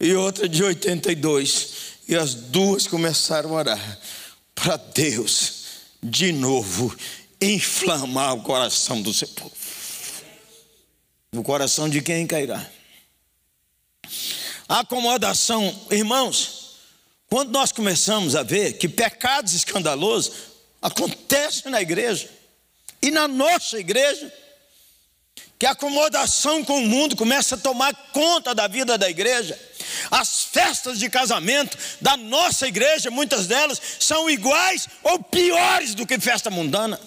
e 0.00 0.14
outra 0.14 0.48
de 0.48 0.62
82. 0.62 1.96
E 2.08 2.14
as 2.14 2.34
duas 2.34 2.86
começaram 2.86 3.50
a 3.50 3.60
orar 3.60 3.98
para 4.54 4.76
Deus, 4.76 5.64
de 6.02 6.32
novo, 6.32 6.94
inflamar 7.40 8.34
o 8.34 8.42
coração 8.42 9.02
do 9.02 9.12
seu 9.12 9.28
povo. 9.28 9.65
No 11.36 11.42
coração 11.42 11.86
de 11.86 12.00
quem 12.00 12.26
cairá? 12.26 12.66
Acomodação, 14.66 15.86
irmãos, 15.90 16.78
quando 17.28 17.50
nós 17.50 17.70
começamos 17.70 18.34
a 18.34 18.42
ver 18.42 18.78
que 18.78 18.88
pecados 18.88 19.52
escandalosos 19.52 20.32
acontecem 20.80 21.70
na 21.70 21.82
igreja 21.82 22.30
e 23.02 23.10
na 23.10 23.28
nossa 23.28 23.78
igreja, 23.78 24.32
que 25.58 25.66
a 25.66 25.72
acomodação 25.72 26.64
com 26.64 26.78
o 26.78 26.86
mundo 26.86 27.14
começa 27.14 27.54
a 27.54 27.58
tomar 27.58 27.92
conta 28.14 28.54
da 28.54 28.66
vida 28.66 28.96
da 28.96 29.10
igreja. 29.10 29.60
As 30.10 30.44
festas 30.44 30.98
de 30.98 31.10
casamento 31.10 31.76
da 32.00 32.16
nossa 32.16 32.66
igreja, 32.66 33.10
muitas 33.10 33.46
delas, 33.46 33.78
são 34.00 34.30
iguais 34.30 34.88
ou 35.02 35.22
piores 35.22 35.94
do 35.94 36.06
que 36.06 36.18
festa 36.18 36.48
mundana. 36.48 36.98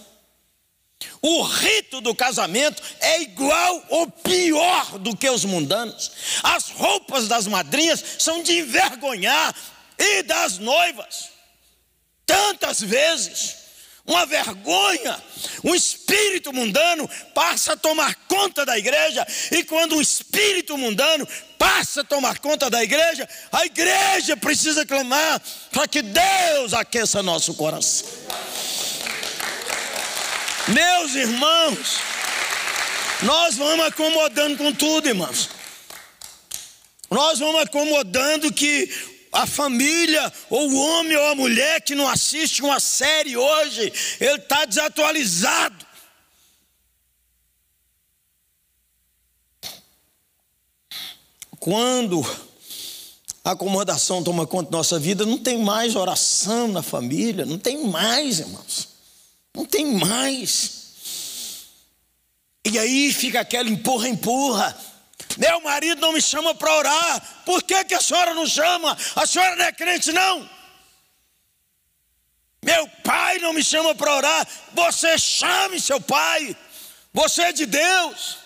O 1.21 1.41
rito 1.41 1.99
do 1.99 2.15
casamento 2.15 2.81
é 3.01 3.21
igual 3.21 3.83
ou 3.89 4.09
pior 4.09 4.97
do 4.99 5.15
que 5.15 5.29
os 5.29 5.43
mundanos. 5.43 6.11
As 6.43 6.69
roupas 6.69 7.27
das 7.27 7.45
madrinhas 7.45 8.03
são 8.19 8.41
de 8.41 8.59
envergonhar 8.59 9.53
e 9.97 10.23
das 10.23 10.57
noivas. 10.57 11.29
Tantas 12.25 12.79
vezes, 12.79 13.55
uma 14.05 14.25
vergonha, 14.25 15.21
um 15.63 15.75
espírito 15.75 16.53
mundano 16.53 17.09
passa 17.33 17.73
a 17.73 17.77
tomar 17.77 18.15
conta 18.27 18.65
da 18.65 18.77
igreja, 18.77 19.25
e 19.51 19.63
quando 19.63 19.97
o 19.97 20.01
espírito 20.01 20.77
mundano 20.77 21.27
passa 21.57 22.01
a 22.01 22.03
tomar 22.03 22.39
conta 22.39 22.69
da 22.69 22.83
igreja, 22.83 23.27
a 23.51 23.65
igreja 23.65 24.37
precisa 24.37 24.85
clamar 24.85 25.41
para 25.71 25.87
que 25.87 26.01
Deus 26.01 26.73
aqueça 26.73 27.21
nosso 27.21 27.53
coração. 27.55 28.07
Meus 30.73 31.15
irmãos, 31.15 31.97
nós 33.23 33.55
vamos 33.55 33.85
acomodando 33.87 34.57
com 34.57 34.71
tudo, 34.71 35.07
irmãos. 35.07 35.49
Nós 37.09 37.39
vamos 37.39 37.61
acomodando 37.61 38.53
que 38.53 38.87
a 39.31 39.47
família, 39.47 40.31
ou 40.49 40.69
o 40.69 40.75
homem 40.77 41.17
ou 41.17 41.27
a 41.29 41.35
mulher 41.35 41.81
que 41.81 41.95
não 41.95 42.07
assiste 42.07 42.61
uma 42.61 42.79
série 42.79 43.35
hoje, 43.35 43.91
ele 44.19 44.35
está 44.35 44.65
desatualizado. 44.65 45.87
Quando 51.59 52.21
a 53.43 53.51
acomodação 53.51 54.23
toma 54.23 54.45
conta 54.45 54.69
da 54.69 54.77
nossa 54.77 54.99
vida, 54.99 55.25
não 55.25 55.37
tem 55.37 55.57
mais 55.57 55.95
oração 55.95 56.67
na 56.67 56.83
família, 56.83 57.45
não 57.45 57.57
tem 57.57 57.87
mais, 57.87 58.39
irmãos. 58.39 58.98
Não 59.59 59.65
tem 59.65 59.85
mais. 59.85 61.65
E 62.63 62.79
aí 62.79 63.11
fica 63.11 63.41
aquela 63.41 63.69
empurra, 63.69 64.07
empurra. 64.07 64.77
Meu 65.37 65.59
marido 65.59 65.99
não 65.99 66.13
me 66.13 66.21
chama 66.21 66.55
para 66.55 66.73
orar. 66.77 67.43
Por 67.45 67.61
que, 67.63 67.83
que 67.83 67.93
a 67.93 67.99
senhora 67.99 68.33
não 68.33 68.47
chama? 68.47 68.97
A 69.17 69.25
senhora 69.27 69.57
não 69.57 69.65
é 69.65 69.71
crente, 69.73 70.13
não. 70.13 70.49
Meu 72.63 72.87
pai 73.03 73.39
não 73.39 73.51
me 73.51 73.61
chama 73.61 73.93
para 73.93 74.15
orar. 74.15 74.47
Você 74.71 75.17
chame 75.17 75.77
seu 75.81 75.99
pai. 75.99 76.55
Você 77.11 77.41
é 77.41 77.51
de 77.51 77.65
Deus. 77.65 78.37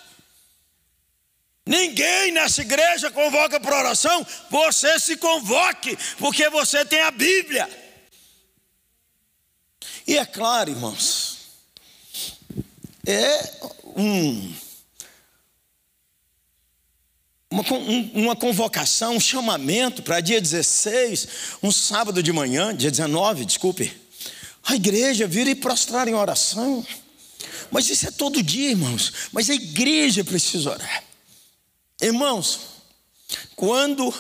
Ninguém 1.64 2.32
nessa 2.32 2.62
igreja 2.62 3.12
convoca 3.12 3.60
para 3.60 3.78
oração. 3.78 4.26
Você 4.50 5.00
se 5.00 5.16
convoque, 5.18 5.96
porque 6.18 6.50
você 6.50 6.84
tem 6.84 7.02
a 7.02 7.12
Bíblia. 7.12 7.83
E 10.06 10.18
é 10.18 10.26
claro, 10.26 10.70
irmãos, 10.70 11.38
é 13.06 13.54
um, 13.96 14.54
uma, 17.50 17.64
uma 18.14 18.36
convocação, 18.36 19.16
um 19.16 19.20
chamamento 19.20 20.04
para 20.04 20.20
dia 20.20 20.42
16, 20.42 21.28
um 21.62 21.72
sábado 21.72 22.22
de 22.22 22.34
manhã, 22.34 22.76
dia 22.76 22.92
19, 22.92 23.46
desculpe. 23.46 24.02
A 24.64 24.76
igreja 24.76 25.28
vira 25.28 25.50
e 25.50 25.56
prostrar 25.56 26.08
em 26.08 26.14
oração. 26.14 26.86
Mas 27.70 27.90
isso 27.90 28.08
é 28.08 28.12
todo 28.12 28.44
dia, 28.44 28.72
irmãos. 28.72 29.30
Mas 29.32 29.50
a 29.50 29.54
igreja 29.54 30.24
precisa 30.24 30.72
orar. 30.72 31.04
Irmãos, 32.02 32.60
quando 33.56 34.14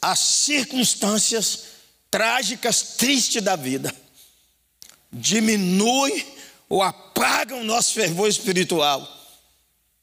as 0.00 0.18
circunstâncias 0.18 1.75
trágicas, 2.10 2.96
tristes 2.96 3.42
da 3.42 3.56
vida 3.56 3.94
diminuem 5.12 6.26
ou 6.68 6.82
apagam 6.82 7.60
o 7.60 7.64
nosso 7.64 7.94
fervor 7.94 8.28
espiritual, 8.28 9.06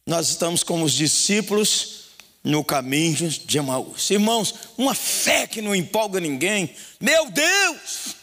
nós 0.05 0.29
estamos 0.29 0.63
como 0.63 0.86
os 0.86 0.93
discípulos 0.93 2.03
no 2.43 2.63
caminho 2.63 3.29
de 3.29 3.57
Emaús. 3.57 4.10
Irmãos, 4.10 4.53
uma 4.77 4.93
fé 4.93 5.48
que 5.48 5.62
não 5.62 5.75
empolga 5.75 6.19
ninguém, 6.19 6.75
meu 7.00 7.29
Deus, 7.29 8.15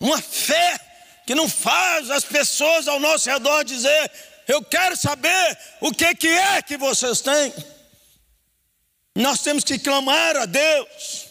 uma 0.00 0.20
fé 0.20 0.78
que 1.26 1.34
não 1.34 1.48
faz 1.48 2.10
as 2.10 2.24
pessoas 2.24 2.88
ao 2.88 2.98
nosso 3.00 3.28
redor 3.28 3.64
dizer: 3.64 4.10
eu 4.46 4.62
quero 4.62 4.96
saber 4.96 5.58
o 5.80 5.92
que, 5.92 6.14
que 6.14 6.28
é 6.28 6.62
que 6.62 6.76
vocês 6.76 7.20
têm. 7.20 7.52
Nós 9.14 9.40
temos 9.40 9.64
que 9.64 9.78
clamar 9.78 10.36
a 10.36 10.46
Deus, 10.46 11.25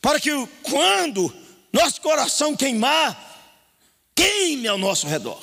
para 0.00 0.20
que 0.20 0.30
quando 0.62 1.34
nosso 1.72 2.00
coração 2.00 2.56
queimar, 2.56 3.16
queime 4.14 4.68
ao 4.68 4.78
nosso 4.78 5.06
redor. 5.06 5.40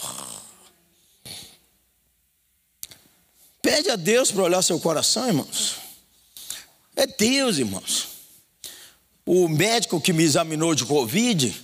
Pede 3.62 3.90
a 3.90 3.96
Deus 3.96 4.32
para 4.32 4.44
olhar 4.44 4.62
seu 4.62 4.80
coração, 4.80 5.28
irmãos. 5.28 5.76
É 6.96 7.08
Deus, 7.08 7.58
irmãos. 7.58 8.08
O 9.26 9.48
médico 9.48 10.00
que 10.00 10.14
me 10.14 10.24
examinou 10.24 10.76
de 10.76 10.86
Covid, 10.86 11.56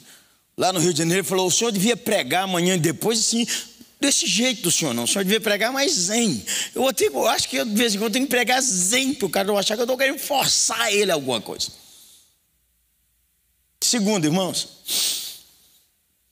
lá 0.57 0.73
no 0.73 0.79
Rio 0.79 0.93
de 0.93 0.99
Janeiro, 0.99 1.23
falou: 1.23 1.47
o 1.47 1.51
senhor 1.51 1.71
devia 1.71 1.95
pregar 1.95 2.43
amanhã 2.43 2.75
e 2.75 2.79
depois, 2.79 3.19
assim, 3.19 3.45
desse 3.99 4.25
jeito 4.25 4.63
do 4.63 4.71
senhor, 4.71 4.93
não. 4.95 5.03
O 5.03 5.07
senhor 5.07 5.23
devia 5.23 5.39
pregar 5.39 5.71
mais 5.71 5.93
zen. 5.93 6.43
Eu, 6.73 6.87
até, 6.87 7.05
eu 7.05 7.27
acho 7.27 7.47
que 7.47 7.57
eu, 7.57 7.65
de 7.65 7.75
vez 7.75 7.93
em 7.93 7.99
quando 7.99 8.13
tenho 8.13 8.25
que 8.25 8.31
pregar 8.31 8.59
zen, 8.61 9.13
para 9.13 9.27
o 9.27 9.29
cara 9.29 9.47
não 9.47 9.57
achar 9.57 9.75
que 9.75 9.81
eu 9.81 9.85
estou 9.85 9.97
querendo 9.97 10.19
forçar 10.19 10.91
ele 10.91 11.11
a 11.11 11.13
alguma 11.13 11.39
coisa. 11.39 11.80
Segundo, 13.91 14.23
irmãos, 14.23 15.43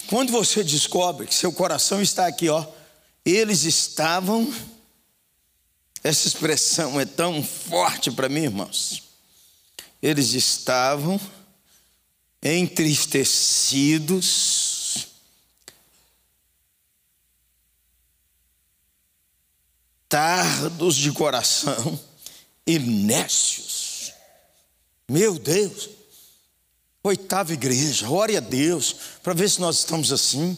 quando 0.08 0.32
você 0.32 0.64
descobre 0.64 1.28
que 1.28 1.36
seu 1.36 1.52
coração 1.52 2.02
está 2.02 2.26
aqui, 2.26 2.48
ó, 2.48 2.66
eles 3.26 3.66
estavam, 3.66 4.50
essa 6.02 6.26
expressão 6.26 6.98
é 6.98 7.06
tão 7.06 7.44
forte 7.44 8.10
para 8.12 8.30
mim, 8.30 8.44
irmãos. 8.44 9.04
Eles 10.02 10.32
estavam 10.32 11.20
entristecidos 12.42 15.08
tardos 20.08 20.96
de 20.96 21.12
coração 21.12 22.00
e 22.66 22.80
nécios. 22.80 24.14
Meu 25.10 25.38
Deus, 25.38 25.99
oitava 27.04 27.54
igreja, 27.54 28.10
ore 28.10 28.38
a 28.38 28.40
Deus 28.40 28.96
para 29.24 29.34
ver 29.34 29.50
se 29.50 29.62
nós 29.62 29.80
estamos 29.80 30.12
assim. 30.12 30.58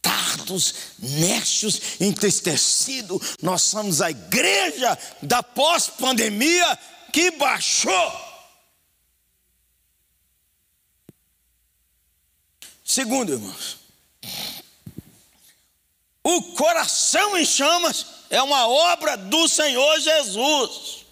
Tardos, 0.00 0.74
nécios, 0.98 1.98
entristecidos, 1.98 3.36
nós 3.40 3.62
somos 3.62 4.02
a 4.02 4.10
igreja 4.10 4.98
da 5.22 5.42
pós-pandemia 5.42 6.78
que 7.10 7.30
baixou. 7.32 8.12
Segundo, 12.84 13.32
irmãos, 13.32 13.78
o 16.22 16.42
coração 16.54 17.36
em 17.36 17.44
chamas 17.44 18.06
é 18.28 18.42
uma 18.42 18.68
obra 18.68 19.16
do 19.16 19.48
Senhor 19.48 20.00
Jesus. 20.00 21.06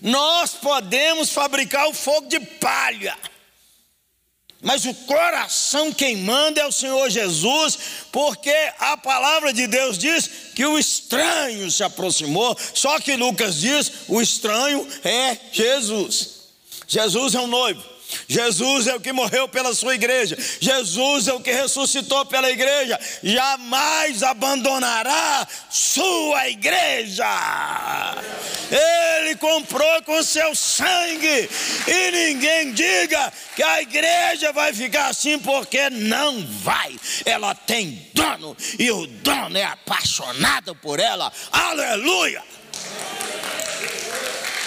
Nós 0.00 0.52
podemos 0.52 1.30
fabricar 1.30 1.88
o 1.88 1.94
fogo 1.94 2.28
de 2.28 2.38
palha, 2.38 3.18
mas 4.64 4.86
o 4.86 4.94
coração 4.94 5.92
quem 5.92 6.16
manda 6.16 6.60
é 6.60 6.66
o 6.66 6.72
Senhor 6.72 7.10
Jesus, 7.10 7.78
porque 8.10 8.54
a 8.78 8.96
palavra 8.96 9.52
de 9.52 9.66
Deus 9.66 9.98
diz 9.98 10.28
que 10.54 10.64
o 10.64 10.78
estranho 10.78 11.70
se 11.70 11.84
aproximou, 11.84 12.56
só 12.72 12.98
que 12.98 13.14
Lucas 13.14 13.60
diz: 13.60 13.92
o 14.08 14.22
estranho 14.22 14.88
é 15.04 15.36
Jesus. 15.52 16.30
Jesus 16.88 17.34
é 17.34 17.40
o 17.40 17.46
noivo. 17.46 17.93
Jesus 18.28 18.86
é 18.86 18.94
o 18.94 19.00
que 19.00 19.12
morreu 19.12 19.48
pela 19.48 19.74
sua 19.74 19.94
igreja, 19.94 20.36
Jesus 20.60 21.28
é 21.28 21.32
o 21.32 21.40
que 21.40 21.52
ressuscitou 21.52 22.24
pela 22.26 22.50
igreja, 22.50 22.98
jamais 23.22 24.22
abandonará 24.22 25.46
sua 25.70 26.48
igreja. 26.48 27.24
Ele 28.70 29.36
comprou 29.36 30.02
com 30.02 30.22
seu 30.22 30.54
sangue, 30.54 31.48
e 31.86 32.10
ninguém 32.10 32.72
diga 32.72 33.32
que 33.54 33.62
a 33.62 33.82
igreja 33.82 34.52
vai 34.52 34.72
ficar 34.72 35.08
assim, 35.08 35.38
porque 35.38 35.90
não 35.90 36.44
vai. 36.62 36.98
Ela 37.24 37.54
tem 37.54 38.10
dono, 38.14 38.56
e 38.78 38.90
o 38.90 39.06
dono 39.06 39.56
é 39.56 39.64
apaixonado 39.64 40.74
por 40.76 40.98
ela. 40.98 41.32
Aleluia! 41.52 42.42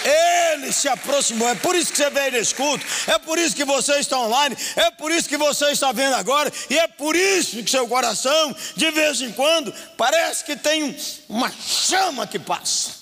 Ele 0.07 0.71
se 0.71 0.87
aproximou. 0.87 1.49
É 1.49 1.55
por 1.55 1.75
isso 1.75 1.91
que 1.91 1.97
você 1.97 2.09
veio 2.09 2.31
nesse 2.31 2.55
culto. 2.55 2.85
É 3.07 3.19
por 3.19 3.37
isso 3.37 3.55
que 3.55 3.65
você 3.65 3.99
está 3.99 4.17
online. 4.19 4.55
É 4.77 4.89
por 4.91 5.11
isso 5.11 5.27
que 5.27 5.35
você 5.35 5.65
está 5.71 5.91
vendo 5.91 6.13
agora. 6.13 6.51
E 6.69 6.77
é 6.77 6.87
por 6.87 7.15
isso 7.15 7.61
que 7.61 7.69
seu 7.69 7.85
coração, 7.87 8.55
de 8.75 8.89
vez 8.91 9.21
em 9.21 9.33
quando, 9.33 9.73
parece 9.97 10.45
que 10.45 10.55
tem 10.55 10.95
uma 11.27 11.51
chama 11.51 12.25
que 12.25 12.39
passa. 12.39 12.95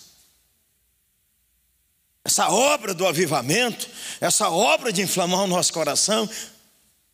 Essa 2.23 2.49
obra 2.49 2.91
do 2.91 3.05
avivamento, 3.05 3.87
essa 4.19 4.49
obra 4.49 4.91
de 4.91 5.03
inflamar 5.03 5.41
o 5.41 5.47
nosso 5.47 5.71
coração. 5.71 6.27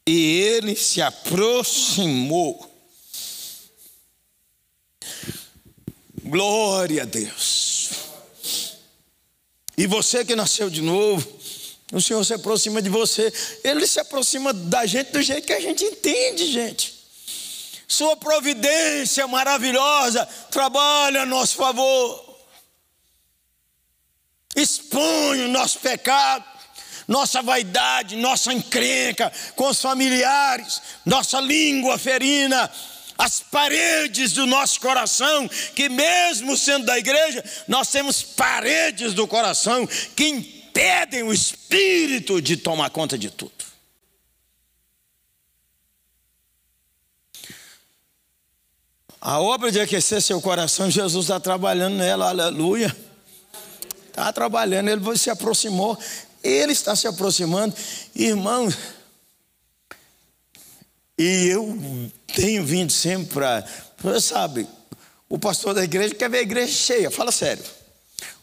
E 0.08 0.40
ele 0.40 0.76
se 0.76 1.02
aproximou. 1.02 2.70
Glória 6.24 7.02
a 7.02 7.06
Deus. 7.06 7.81
E 9.78 9.88
você 9.88 10.24
que 10.26 10.36
nasceu 10.36 10.70
de 10.70 10.82
novo, 10.82 11.28
o 11.92 12.02
Senhor 12.02 12.24
se 12.24 12.34
aproxima 12.34 12.82
de 12.82 12.90
você. 12.90 13.32
Ele 13.64 13.86
se 13.86 14.00
aproxima 14.00 14.54
da 14.54 14.86
gente 14.86 15.12
do 15.12 15.22
jeito 15.22 15.46
que 15.46 15.54
a 15.54 15.60
gente 15.60 15.84
entende, 15.84 16.52
gente. 16.52 17.02
Sua 17.88 18.16
providência 18.16 19.28
maravilhosa 19.28 20.26
trabalha 20.50 21.24
a 21.24 21.26
nosso 21.26 21.56
favor. 21.56 22.32
Expõe 24.56 25.44
o 25.44 25.50
nosso 25.50 25.80
pecado, 25.80 26.46
nossa 27.08 27.42
vaidade, 27.42 28.16
nossa 28.16 28.54
encrenca 28.54 29.32
com 29.56 29.68
os 29.68 29.82
familiares, 29.82 30.82
nossa 31.06 31.40
língua 31.42 31.98
ferina, 31.98 32.72
as 33.22 33.40
paredes 33.40 34.34
do 34.34 34.48
nosso 34.48 34.80
coração, 34.80 35.48
que 35.76 35.88
mesmo 35.88 36.58
sendo 36.58 36.88
da 36.88 36.98
igreja, 36.98 37.44
nós 37.68 37.92
temos 37.92 38.24
paredes 38.24 39.14
do 39.14 39.28
coração 39.28 39.86
que 40.16 40.26
impedem 40.26 41.22
o 41.22 41.32
espírito 41.32 42.42
de 42.42 42.58
tomar 42.58 42.90
conta 42.90 43.20
de 43.20 43.30
tudo. 43.30 43.54
A 49.22 49.40
obra 49.40 49.72
de 49.72 49.80
aquecer 49.80 50.20
seu 50.20 50.42
coração, 50.42 50.90
Jesus 50.90 51.26
está 51.26 51.40
trabalhando 51.40 51.98
nela, 51.98 52.30
aleluia. 52.30 52.96
Estava 54.08 54.34
trabalhando, 54.34 54.90
ele 54.90 55.16
se 55.16 55.30
aproximou, 55.30 55.96
ele 56.44 56.72
está 56.72 56.96
se 56.96 57.06
aproximando, 57.06 57.76
irmão. 58.16 58.68
E 61.20 61.50
eu 61.50 62.12
tenho 62.36 62.66
vindo 62.66 62.92
sempre 62.92 63.34
para, 63.34 64.20
sabe, 64.20 64.68
o 65.30 65.40
pastor 65.40 65.74
da 65.74 65.84
igreja 65.84 66.14
quer 66.14 66.30
ver 66.30 66.40
a 66.40 66.42
igreja 66.42 66.74
cheia, 66.74 67.12
fala 67.12 67.32
sério. 67.32 67.64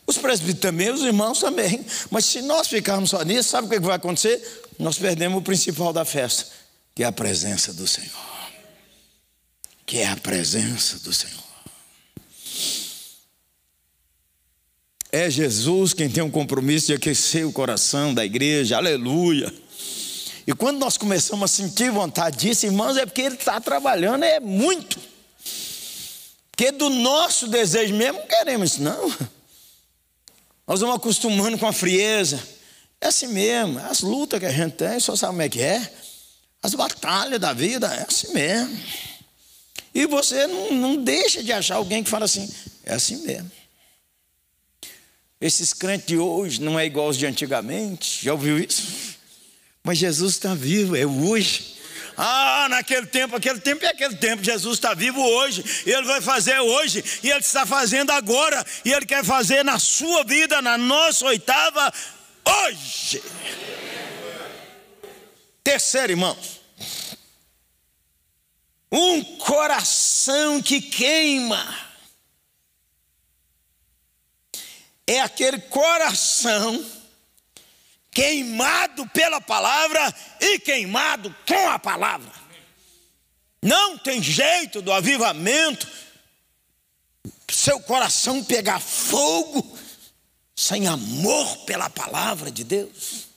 Os 0.06 0.16
presbíteros 0.16 0.60
também, 0.60 0.90
os 0.90 1.02
irmãos 1.02 1.38
também. 1.38 1.84
Mas 2.10 2.24
se 2.24 2.40
nós 2.40 2.66
ficarmos 2.66 3.10
só 3.10 3.22
nisso, 3.22 3.50
sabe 3.50 3.66
o 3.66 3.70
que 3.70 3.78
vai 3.78 3.96
acontecer? 3.96 4.42
Nós 4.78 4.96
perdemos 4.96 5.38
o 5.38 5.42
principal 5.42 5.92
da 5.92 6.02
festa, 6.02 6.46
que 6.94 7.02
é 7.02 7.06
a 7.06 7.12
presença 7.12 7.74
do 7.74 7.86
Senhor. 7.86 8.10
Que 9.84 9.98
é 9.98 10.08
a 10.08 10.16
presença 10.16 10.98
do 11.00 11.12
Senhor. 11.12 11.48
É 15.12 15.28
Jesus 15.28 15.92
quem 15.92 16.08
tem 16.08 16.22
um 16.22 16.30
compromisso 16.30 16.86
de 16.86 16.94
aquecer 16.94 17.46
o 17.46 17.52
coração 17.52 18.14
da 18.14 18.24
igreja, 18.24 18.78
aleluia. 18.78 19.52
E 20.48 20.54
quando 20.54 20.78
nós 20.78 20.96
começamos 20.96 21.44
a 21.44 21.54
sentir 21.54 21.90
vontade 21.90 22.38
disso, 22.38 22.64
irmãos, 22.64 22.96
é 22.96 23.04
porque 23.04 23.20
Ele 23.20 23.34
está 23.34 23.60
trabalhando, 23.60 24.24
é 24.24 24.40
muito. 24.40 24.98
Porque 26.50 26.72
do 26.72 26.88
nosso 26.88 27.48
desejo 27.48 27.94
mesmo 27.94 28.20
não 28.20 28.26
queremos 28.26 28.72
isso, 28.72 28.82
não. 28.82 29.14
Nós 30.66 30.80
vamos 30.80 30.96
acostumando 30.96 31.58
com 31.58 31.66
a 31.66 31.72
frieza. 31.72 32.42
É 32.98 33.08
assim 33.08 33.26
mesmo, 33.26 33.78
as 33.80 34.00
lutas 34.00 34.40
que 34.40 34.46
a 34.46 34.50
gente 34.50 34.72
tem, 34.72 34.98
só 34.98 35.14
sabe 35.14 35.32
como 35.32 35.42
é 35.42 35.50
que 35.50 35.60
é. 35.60 35.92
As 36.62 36.72
batalhas 36.74 37.38
da 37.38 37.52
vida, 37.52 37.86
é 37.86 38.06
assim 38.08 38.32
mesmo. 38.32 38.80
E 39.94 40.06
você 40.06 40.46
não, 40.46 40.72
não 40.72 40.96
deixa 40.96 41.42
de 41.42 41.52
achar 41.52 41.74
alguém 41.74 42.02
que 42.02 42.08
fala 42.08 42.24
assim, 42.24 42.50
é 42.84 42.94
assim 42.94 43.18
mesmo. 43.18 43.52
Esses 45.42 45.74
crentes 45.74 46.06
de 46.06 46.16
hoje 46.16 46.58
não 46.62 46.80
é 46.80 46.86
igual 46.86 47.08
aos 47.08 47.18
de 47.18 47.26
antigamente, 47.26 48.24
já 48.24 48.32
ouviu 48.32 48.58
isso? 48.58 49.17
Mas 49.88 49.96
Jesus 49.96 50.34
está 50.34 50.54
vivo, 50.54 50.94
é 50.94 51.06
hoje. 51.06 51.78
Ah, 52.14 52.66
naquele 52.68 53.06
tempo, 53.06 53.34
aquele 53.34 53.58
tempo 53.58 53.82
é 53.86 53.88
aquele 53.88 54.16
tempo. 54.16 54.44
Jesus 54.44 54.74
está 54.74 54.92
vivo 54.92 55.18
hoje, 55.18 55.64
Ele 55.86 56.02
vai 56.02 56.20
fazer 56.20 56.60
hoje, 56.60 57.02
e 57.22 57.30
Ele 57.30 57.40
está 57.40 57.64
fazendo 57.64 58.10
agora, 58.10 58.62
e 58.84 58.92
Ele 58.92 59.06
quer 59.06 59.24
fazer 59.24 59.64
na 59.64 59.78
sua 59.78 60.24
vida, 60.24 60.60
na 60.60 60.76
nossa 60.76 61.24
oitava, 61.24 61.90
hoje. 62.44 63.22
Terceiro, 65.64 66.12
irmãos, 66.12 66.60
um 68.92 69.24
coração 69.38 70.60
que 70.60 70.82
queima. 70.82 71.66
É 75.06 75.20
aquele 75.22 75.58
coração 75.58 76.97
queimado 78.18 79.06
pela 79.10 79.40
palavra 79.40 80.12
e 80.40 80.58
queimado 80.58 81.32
com 81.46 81.68
a 81.68 81.78
palavra. 81.78 82.32
Não 83.62 83.96
tem 83.96 84.20
jeito 84.20 84.82
do 84.82 84.90
avivamento, 84.92 85.86
seu 87.48 87.78
coração 87.78 88.42
pegar 88.42 88.80
fogo, 88.80 89.78
sem 90.56 90.88
amor 90.88 91.58
pela 91.58 91.88
palavra 91.88 92.50
de 92.50 92.64
Deus. 92.64 93.28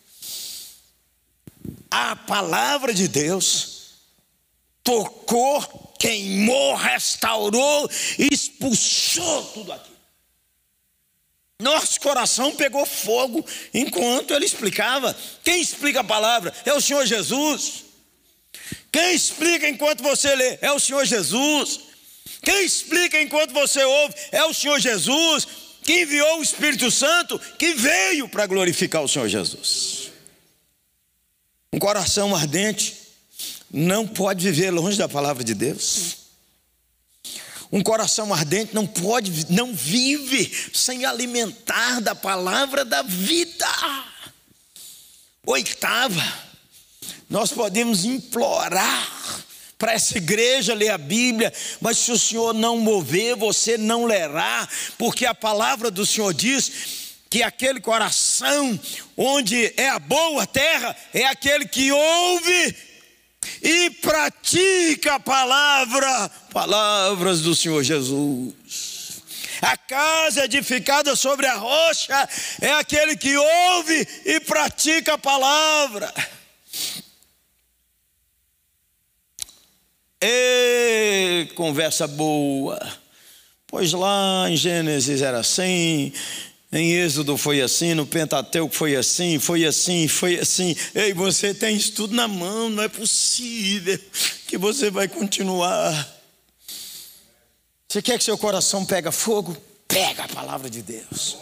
A 1.91 2.15
palavra 2.15 2.91
de 2.91 3.07
Deus 3.07 3.99
tocou, 4.83 5.93
queimou, 5.99 6.73
restaurou, 6.73 7.87
expulsou 8.17 9.43
tudo 9.53 9.73
aquilo. 9.73 9.90
Nosso 11.61 12.01
coração 12.01 12.51
pegou 12.51 12.85
fogo 12.85 13.45
enquanto 13.73 14.33
ele 14.33 14.45
explicava. 14.45 15.15
Quem 15.43 15.61
explica 15.61 15.99
a 15.99 16.03
palavra 16.03 16.53
é 16.65 16.73
o 16.73 16.81
Senhor 16.81 17.05
Jesus. 17.05 17.85
Quem 18.91 19.13
explica 19.13 19.69
enquanto 19.69 20.01
você 20.01 20.35
lê 20.35 20.57
é 20.59 20.71
o 20.71 20.79
Senhor 20.79 21.05
Jesus. 21.05 21.79
Quem 22.43 22.65
explica 22.65 23.21
enquanto 23.21 23.53
você 23.53 23.83
ouve 23.83 24.15
é 24.31 24.43
o 24.43 24.53
Senhor 24.53 24.79
Jesus, 24.79 25.47
que 25.83 26.01
enviou 26.01 26.39
o 26.39 26.43
Espírito 26.43 26.89
Santo, 26.89 27.39
que 27.59 27.73
veio 27.75 28.27
para 28.27 28.47
glorificar 28.47 29.03
o 29.03 29.07
Senhor 29.07 29.27
Jesus. 29.27 30.11
Um 31.71 31.79
coração 31.79 32.35
ardente 32.35 32.97
não 33.71 34.07
pode 34.07 34.43
viver 34.43 34.71
longe 34.71 34.97
da 34.97 35.07
palavra 35.07 35.43
de 35.43 35.53
Deus. 35.53 36.20
Um 37.71 37.81
coração 37.81 38.33
ardente 38.33 38.75
não 38.75 38.85
pode, 38.85 39.51
não 39.51 39.73
vive 39.73 40.51
sem 40.73 41.05
alimentar 41.05 42.01
da 42.01 42.13
palavra 42.13 42.83
da 42.83 43.01
vida. 43.01 43.67
Oitava, 45.45 46.21
nós 47.29 47.51
podemos 47.51 48.03
implorar 48.03 49.41
para 49.77 49.93
essa 49.93 50.17
igreja 50.17 50.73
ler 50.73 50.89
a 50.89 50.97
Bíblia, 50.97 51.51
mas 51.79 51.97
se 51.97 52.11
o 52.11 52.19
Senhor 52.19 52.53
não 52.53 52.77
mover, 52.77 53.35
você 53.35 53.77
não 53.77 54.05
lerá, 54.05 54.67
porque 54.97 55.25
a 55.25 55.33
palavra 55.33 55.89
do 55.89 56.05
Senhor 56.05 56.33
diz 56.33 56.71
que 57.29 57.41
aquele 57.41 57.79
coração 57.79 58.77
onde 59.15 59.73
é 59.77 59.87
a 59.89 59.97
boa 59.97 60.45
terra 60.45 60.95
é 61.13 61.25
aquele 61.25 61.65
que 61.65 61.89
ouve 61.91 62.75
e 63.61 63.89
pratica 63.89 65.15
a 65.15 65.19
palavra, 65.19 66.29
palavras 66.51 67.41
do 67.41 67.55
Senhor 67.55 67.83
Jesus. 67.83 69.21
A 69.61 69.77
casa 69.77 70.45
edificada 70.45 71.15
sobre 71.15 71.45
a 71.45 71.55
rocha 71.55 72.29
é 72.59 72.71
aquele 72.73 73.15
que 73.15 73.35
ouve 73.37 74.07
e 74.25 74.39
pratica 74.39 75.13
a 75.13 75.17
palavra. 75.17 76.11
E 80.19 81.47
conversa 81.55 82.07
boa. 82.07 82.79
Pois 83.67 83.93
lá 83.93 84.49
em 84.49 84.57
Gênesis 84.57 85.21
era 85.21 85.39
assim, 85.39 86.11
em 86.71 86.93
Êxodo 86.93 87.35
foi 87.37 87.61
assim, 87.61 87.93
no 87.93 88.05
Pentateuco 88.05 88.73
foi 88.73 88.95
assim, 88.95 89.37
foi 89.39 89.65
assim, 89.65 90.07
foi 90.07 90.39
assim. 90.39 90.75
Ei, 90.95 91.13
você 91.13 91.53
tem 91.53 91.75
isso 91.75 91.91
tudo 91.91 92.15
na 92.15 92.27
mão, 92.27 92.69
não 92.69 92.83
é 92.83 92.87
possível 92.87 93.99
que 94.47 94.57
você 94.57 94.89
vai 94.89 95.07
continuar. 95.07 96.21
Você 97.89 98.01
quer 98.01 98.17
que 98.17 98.23
seu 98.23 98.37
coração 98.37 98.85
pega 98.85 99.11
fogo? 99.11 99.55
Pega 99.85 100.23
a 100.23 100.27
palavra 100.29 100.69
de 100.69 100.81
Deus. 100.81 101.37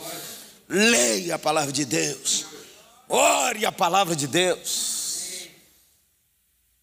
Leia 0.68 1.36
a 1.36 1.40
palavra 1.40 1.72
de 1.72 1.86
Deus. 1.86 2.46
Ore 3.08 3.68
a 3.68 3.72
palavra 3.72 4.16
de 4.16 4.26
Deus. 4.26 4.99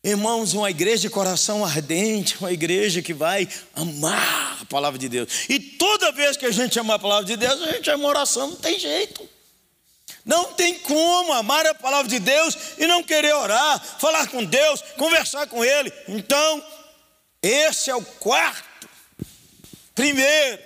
Irmãos, 0.06 0.52
uma 0.52 0.70
igreja 0.70 1.02
de 1.02 1.10
coração 1.10 1.64
ardente, 1.64 2.36
uma 2.38 2.52
igreja 2.52 3.02
que 3.02 3.12
vai 3.12 3.48
amar 3.74 4.58
a 4.62 4.64
palavra 4.64 4.96
de 4.96 5.08
Deus. 5.08 5.28
E 5.48 5.58
toda 5.58 6.12
vez 6.12 6.36
que 6.36 6.46
a 6.46 6.52
gente 6.52 6.78
ama 6.78 6.94
a 6.94 6.98
palavra 6.98 7.24
de 7.24 7.36
Deus, 7.36 7.60
a 7.60 7.72
gente 7.72 7.90
ama 7.90 8.06
oração, 8.06 8.50
não 8.50 8.56
tem 8.56 8.78
jeito. 8.78 9.28
Não 10.24 10.52
tem 10.52 10.78
como 10.78 11.32
amar 11.32 11.66
a 11.66 11.74
palavra 11.74 12.08
de 12.08 12.20
Deus 12.20 12.56
e 12.78 12.86
não 12.86 13.02
querer 13.02 13.34
orar, 13.34 13.82
falar 13.98 14.28
com 14.28 14.44
Deus, 14.44 14.80
conversar 14.96 15.48
com 15.48 15.64
Ele. 15.64 15.92
Então, 16.06 16.64
esse 17.42 17.90
é 17.90 17.96
o 17.96 18.02
quarto. 18.02 18.88
Primeiro, 19.92 20.62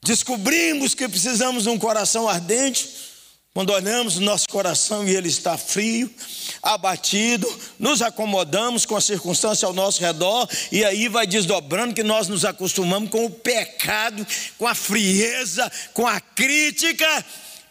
descobrimos 0.00 0.94
que 0.94 1.08
precisamos 1.08 1.64
de 1.64 1.70
um 1.70 1.78
coração 1.78 2.28
ardente 2.28 2.88
quando 3.56 3.70
olhamos 3.70 4.18
o 4.18 4.20
nosso 4.20 4.46
coração 4.50 5.08
e 5.08 5.16
ele 5.16 5.28
está 5.28 5.56
frio, 5.56 6.14
abatido, 6.66 7.48
nos 7.78 8.02
acomodamos 8.02 8.84
com 8.84 8.96
a 8.96 9.00
circunstância 9.00 9.66
ao 9.66 9.72
nosso 9.72 10.00
redor 10.00 10.48
e 10.72 10.84
aí 10.84 11.08
vai 11.08 11.26
desdobrando 11.26 11.94
que 11.94 12.02
nós 12.02 12.28
nos 12.28 12.44
acostumamos 12.44 13.10
com 13.10 13.24
o 13.24 13.30
pecado, 13.30 14.26
com 14.58 14.66
a 14.66 14.74
frieza, 14.74 15.70
com 15.94 16.06
a 16.06 16.20
crítica 16.20 17.24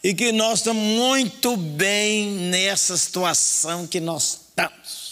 e 0.03 0.13
que 0.13 0.31
nós 0.31 0.60
estamos 0.60 0.84
muito 0.84 1.58
bem 1.58 2.27
nessa 2.27 2.95
situação 2.95 3.88
que 3.88 3.99
nós 3.99 4.41
estamos. 4.47 5.05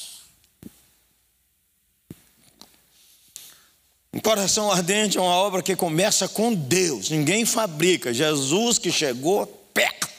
Um 4.14 4.20
coração 4.20 4.72
ardente 4.72 5.18
é 5.18 5.22
uma 5.22 5.36
obra 5.36 5.64
que 5.64 5.76
começa 5.76 6.28
com 6.28 6.54
Deus, 6.54 7.10
ninguém 7.10 7.46
fabrica. 7.46 8.14
Jesus 8.14 8.78
que 8.78 8.92
chegou 8.92 9.48
perto 9.74 10.13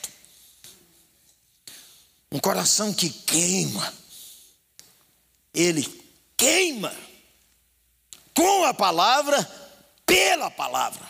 um 2.34 2.40
coração 2.40 2.92
que 2.92 3.08
queima, 3.08 3.94
ele 5.54 5.86
queima 6.36 6.92
com 8.34 8.64
a 8.64 8.74
palavra, 8.74 9.40
pela 10.04 10.50
palavra. 10.50 11.08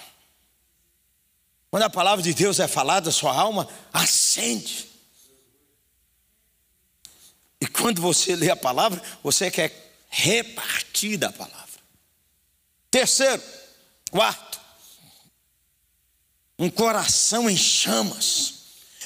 Quando 1.71 1.85
a 1.85 1.89
palavra 1.89 2.23
de 2.23 2.35
Deus 2.35 2.61
é 2.61 2.69
falada, 2.69 3.11
sua 3.11 3.35
alma 3.35 3.67
acende. 3.91 4.87
E 7.59 7.67
quando 7.69 8.03
você 8.03 8.37
lê 8.37 8.51
a 8.51 8.57
palavra, 8.57 9.03
você 9.23 9.51
quer 9.51 9.97
repartir 10.11 11.17
da 11.17 11.33
palavra. 11.33 11.81
Terceiro, 12.91 13.43
quarto, 14.11 14.61
Um 16.59 16.69
coração 16.69 17.49
em 17.49 17.57
chamas 17.57 18.64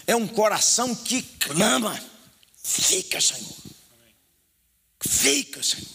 é 0.09 0.17
um 0.17 0.27
coração 0.27 0.95
que 0.95 1.23
clama: 1.23 2.03
fica, 2.65 3.21
Senhor. 3.21 3.57
Fica, 5.07 5.63
Senhor. 5.63 5.87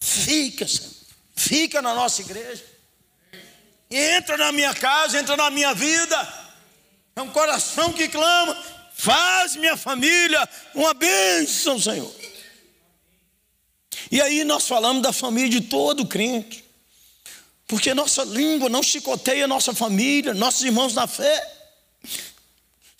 Fica, 0.00 0.66
Senhor. 0.66 0.90
Fica 1.36 1.80
na 1.80 1.94
nossa 1.94 2.20
igreja. 2.20 2.64
Entra 3.88 4.36
na 4.36 4.50
minha 4.50 4.74
casa, 4.74 5.18
entra 5.18 5.36
na 5.36 5.48
minha 5.48 5.72
vida. 5.72 6.50
É 7.14 7.22
um 7.22 7.30
coração 7.30 7.92
que 7.92 8.08
clama: 8.08 8.52
faz 8.94 9.54
minha 9.54 9.76
família 9.76 10.46
uma 10.74 10.92
bênção, 10.92 11.80
Senhor. 11.80 12.12
E 14.10 14.20
aí 14.20 14.42
nós 14.42 14.66
falamos 14.66 15.04
da 15.04 15.12
família 15.12 15.60
de 15.60 15.68
todo 15.68 16.04
crente, 16.04 16.64
porque 17.68 17.94
nossa 17.94 18.24
língua 18.24 18.68
não 18.68 18.82
chicoteia 18.82 19.46
nossa 19.46 19.72
família, 19.72 20.34
nossos 20.34 20.62
irmãos 20.62 20.94
na 20.94 21.06
fé. 21.06 21.59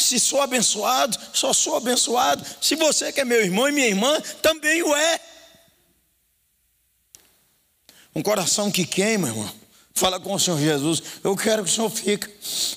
Se 0.00 0.18
sou 0.18 0.40
abençoado, 0.40 1.16
só 1.32 1.52
sou 1.52 1.76
abençoado. 1.76 2.44
Se 2.60 2.74
você 2.74 3.12
que 3.12 3.20
é 3.20 3.24
meu 3.24 3.42
irmão 3.42 3.68
e 3.68 3.72
minha 3.72 3.86
irmã, 3.86 4.20
também 4.42 4.82
o 4.82 4.94
é. 4.96 5.20
Um 8.14 8.22
coração 8.22 8.70
que 8.70 8.84
queima, 8.84 9.28
irmão. 9.28 9.60
Fala 9.94 10.18
com 10.18 10.32
o 10.32 10.40
Senhor 10.40 10.58
Jesus. 10.58 11.02
Eu 11.22 11.36
quero 11.36 11.62
que 11.62 11.70
o 11.70 11.72
Senhor 11.72 11.90
fique. 11.90 12.26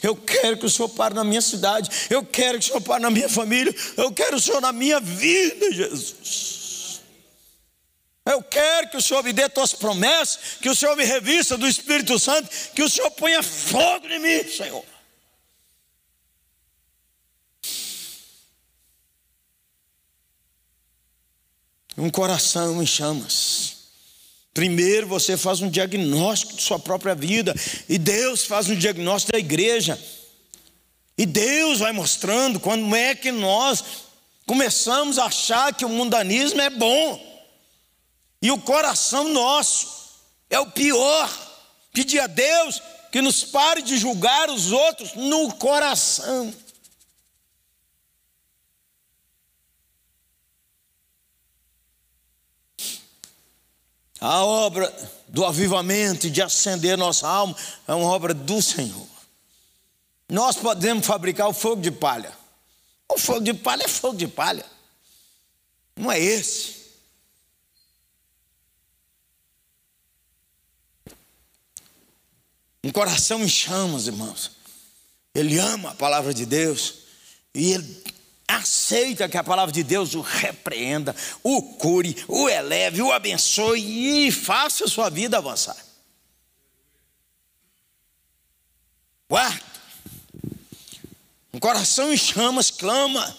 Eu 0.01 0.15
quero 0.15 0.57
que 0.57 0.65
o 0.65 0.69
Senhor 0.69 0.89
pare 0.89 1.13
na 1.13 1.23
minha 1.23 1.41
cidade. 1.41 1.89
Eu 2.09 2.25
quero 2.25 2.59
que 2.59 2.65
o 2.65 2.67
Senhor 2.67 2.81
pare 2.81 3.01
na 3.01 3.09
minha 3.09 3.29
família. 3.29 3.73
Eu 3.95 4.11
quero 4.11 4.35
o 4.35 4.41
Senhor 4.41 4.59
na 4.59 4.73
minha 4.73 4.99
vida, 4.99 5.71
Jesus. 5.71 7.01
Eu 8.25 8.41
quero 8.41 8.89
que 8.89 8.97
o 8.97 9.01
Senhor 9.01 9.23
me 9.23 9.33
dê 9.33 9.49
tuas 9.49 9.73
promessas, 9.73 10.57
que 10.61 10.69
o 10.69 10.75
Senhor 10.75 10.95
me 10.95 11.03
revista 11.03 11.57
do 11.57 11.67
Espírito 11.67 12.17
Santo, 12.17 12.49
que 12.73 12.81
o 12.81 12.89
Senhor 12.89 13.11
ponha 13.11 13.43
fogo 13.43 14.07
em 14.07 14.19
mim, 14.19 14.49
Senhor. 14.49 14.83
Um 21.97 22.09
coração 22.09 22.81
em 22.81 22.85
chamas. 22.85 23.73
Primeiro 24.53 25.07
você 25.07 25.35
faz 25.35 25.61
um 25.61 25.69
diagnóstico 25.69 26.55
de 26.55 26.61
sua 26.61 26.77
própria 26.77 27.15
vida, 27.15 27.55
e 27.89 27.97
Deus 27.97 28.45
faz 28.45 28.69
um 28.69 28.75
diagnóstico 28.75 29.31
da 29.31 29.39
igreja. 29.39 29.99
E 31.17 31.25
Deus 31.25 31.79
vai 31.79 31.91
mostrando 31.91 32.59
quando 32.59 32.95
é 32.95 33.15
que 33.15 33.31
nós 33.31 33.83
começamos 34.45 35.17
a 35.17 35.25
achar 35.25 35.73
que 35.73 35.85
o 35.85 35.89
mundanismo 35.89 36.61
é 36.61 36.69
bom. 36.69 37.33
E 38.41 38.51
o 38.51 38.59
coração 38.59 39.29
nosso 39.29 39.87
é 40.49 40.59
o 40.59 40.71
pior. 40.71 41.29
Pedir 41.93 42.19
a 42.19 42.27
Deus 42.27 42.81
que 43.11 43.21
nos 43.21 43.43
pare 43.43 43.81
de 43.81 43.97
julgar 43.97 44.49
os 44.49 44.71
outros 44.71 45.13
no 45.13 45.53
coração. 45.53 46.53
A 54.23 54.45
obra 54.45 54.89
do 55.27 55.43
avivamento 55.43 56.27
e 56.27 56.29
de 56.29 56.41
acender 56.41 56.97
nossa 56.97 57.27
alma 57.27 57.53
é 57.85 57.93
uma 57.93 58.09
obra 58.09 58.33
do 58.33 58.61
Senhor. 58.61 59.05
Nós 60.29 60.55
podemos 60.55 61.05
fabricar 61.05 61.49
o 61.49 61.53
fogo 61.53 61.81
de 61.81 61.91
palha. 61.91 62.31
O 63.09 63.17
fogo 63.17 63.41
de 63.41 63.53
palha 63.53 63.83
é 63.83 63.87
fogo 63.89 64.15
de 64.15 64.25
palha. 64.25 64.65
Não 65.93 66.09
é 66.09 66.21
esse. 66.21 66.83
Um 72.81 72.91
coração 72.93 73.43
em 73.43 73.49
chamas, 73.49 74.07
irmãos. 74.07 74.51
Ele 75.35 75.59
ama 75.59 75.91
a 75.91 75.95
palavra 75.95 76.33
de 76.33 76.45
Deus 76.45 76.93
e 77.53 77.73
ele 77.73 78.03
aceita 78.63 79.29
que 79.29 79.37
a 79.37 79.43
palavra 79.43 79.71
de 79.71 79.83
Deus 79.83 80.15
o 80.15 80.21
repreenda, 80.21 81.15
o 81.43 81.61
cure, 81.61 82.23
o 82.27 82.49
eleve, 82.49 83.01
o 83.01 83.11
abençoe 83.11 84.27
e 84.27 84.31
faça 84.31 84.85
a 84.85 84.87
sua 84.87 85.09
vida 85.09 85.37
avançar. 85.37 85.77
Quarto, 89.27 89.65
um 91.53 91.59
coração 91.59 92.11
em 92.11 92.17
chamas 92.17 92.71
clama 92.71 93.37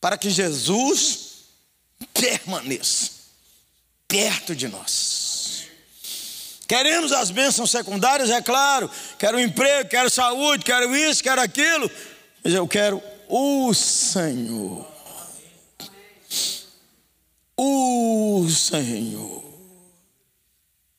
para 0.00 0.16
que 0.16 0.30
Jesus 0.30 1.44
permaneça 2.12 3.10
perto 4.06 4.54
de 4.54 4.68
nós. 4.68 5.66
Queremos 6.66 7.12
as 7.12 7.30
bênçãos 7.30 7.70
secundárias, 7.70 8.28
é 8.28 8.42
claro. 8.42 8.90
Quero 9.18 9.40
emprego, 9.40 9.88
quero 9.88 10.10
saúde, 10.10 10.64
quero 10.64 10.94
isso, 10.94 11.22
quero 11.22 11.40
aquilo. 11.40 11.90
Mas 12.44 12.52
eu 12.52 12.68
quero 12.68 13.02
o 13.28 13.74
Senhor. 13.74 14.86
O 17.56 18.46
Senhor. 18.48 19.44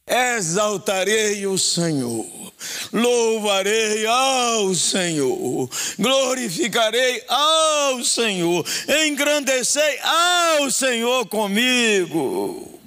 Exaltarei 0.08 1.46
o 1.46 1.56
Senhor, 1.56 2.26
louvarei 2.92 4.08
ao 4.08 4.74
Senhor, 4.74 5.70
glorificarei 6.00 7.24
ao 7.28 8.04
Senhor, 8.04 8.66
engrandecei 9.06 10.00
ao 10.00 10.72
Senhor 10.72 11.28
comigo. 11.28 12.80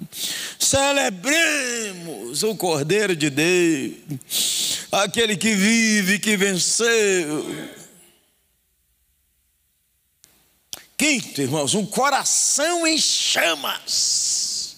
Celebremos 0.59 2.43
o 2.43 2.55
Cordeiro 2.55 3.15
de 3.15 3.29
Deus, 3.29 4.85
aquele 4.91 5.37
que 5.37 5.55
vive, 5.55 6.19
que 6.19 6.35
venceu 6.35 7.45
Quinto, 11.03 11.41
irmãos, 11.41 11.75
um 11.75 11.85
coração 11.85 12.87
em 12.87 12.97
chamas. 12.97 14.77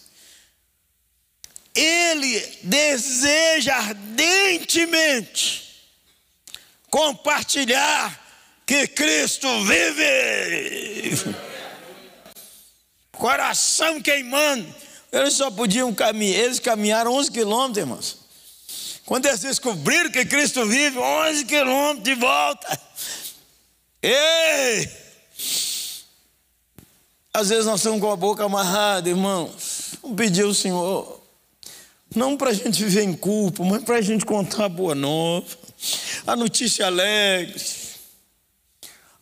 Ele 1.75 2.39
deseja 2.63 3.75
ardentemente 3.75 5.85
compartilhar 6.89 8.19
que 8.65 8.87
Cristo 8.87 9.47
vive. 9.65 11.35
Coração 13.11 14.01
queimando. 14.01 14.73
Eles 15.11 15.35
só 15.35 15.51
podiam 15.51 15.93
caminhar, 15.93 16.39
eles 16.39 16.57
caminharam 16.57 17.13
11 17.13 17.31
quilômetros, 17.31 17.77
irmãos. 17.77 18.17
Quando 19.05 19.27
eles 19.27 19.41
descobriram 19.41 20.09
que 20.09 20.25
Cristo 20.25 20.65
vive, 20.65 20.97
11 20.97 21.45
quilômetros 21.45 22.03
de 22.03 22.15
volta. 22.15 22.81
Ei! 24.01 25.04
Às 27.35 27.49
vezes 27.49 27.65
nós 27.65 27.81
estamos 27.81 27.99
com 27.99 28.09
a 28.09 28.15
boca 28.15 28.45
amarrada, 28.45 29.09
irmãos. 29.09 29.97
Vamos 30.01 30.15
pedir 30.15 30.43
ao 30.43 30.53
Senhor, 30.53 31.21
não 32.15 32.37
para 32.37 32.51
a 32.51 32.53
gente 32.53 32.81
viver 32.81 33.03
em 33.03 33.13
culpa, 33.13 33.61
mas 33.61 33.83
para 33.83 33.97
a 33.97 34.01
gente 34.01 34.25
contar 34.25 34.65
a 34.65 34.69
boa 34.69 34.95
nova, 34.95 35.45
a 36.25 36.33
notícia 36.33 36.85
alegre, 36.85 37.61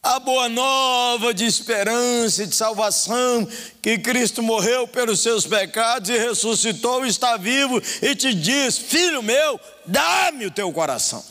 a 0.04 0.20
boa 0.20 0.48
nova 0.48 1.34
de 1.34 1.44
esperança 1.44 2.44
e 2.44 2.46
de 2.46 2.54
salvação, 2.54 3.48
que 3.82 3.98
Cristo 3.98 4.44
morreu 4.44 4.88
pelos 4.88 5.20
seus 5.20 5.48
pecados 5.48 6.08
e 6.12 6.16
ressuscitou, 6.16 7.04
está 7.08 7.36
vivo 7.36 7.82
e 8.00 8.16
te 8.16 8.32
diz: 8.32 8.78
Filho 8.78 9.24
meu, 9.24 9.60
dá-me 9.88 10.46
o 10.46 10.52
teu 10.52 10.72
coração. 10.72 11.26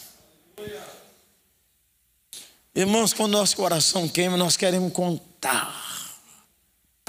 Irmãos, 2.74 3.12
quando 3.12 3.34
nosso 3.34 3.54
coração 3.54 4.08
queima, 4.08 4.36
nós 4.36 4.56
queremos 4.56 4.92
contar 4.92 5.91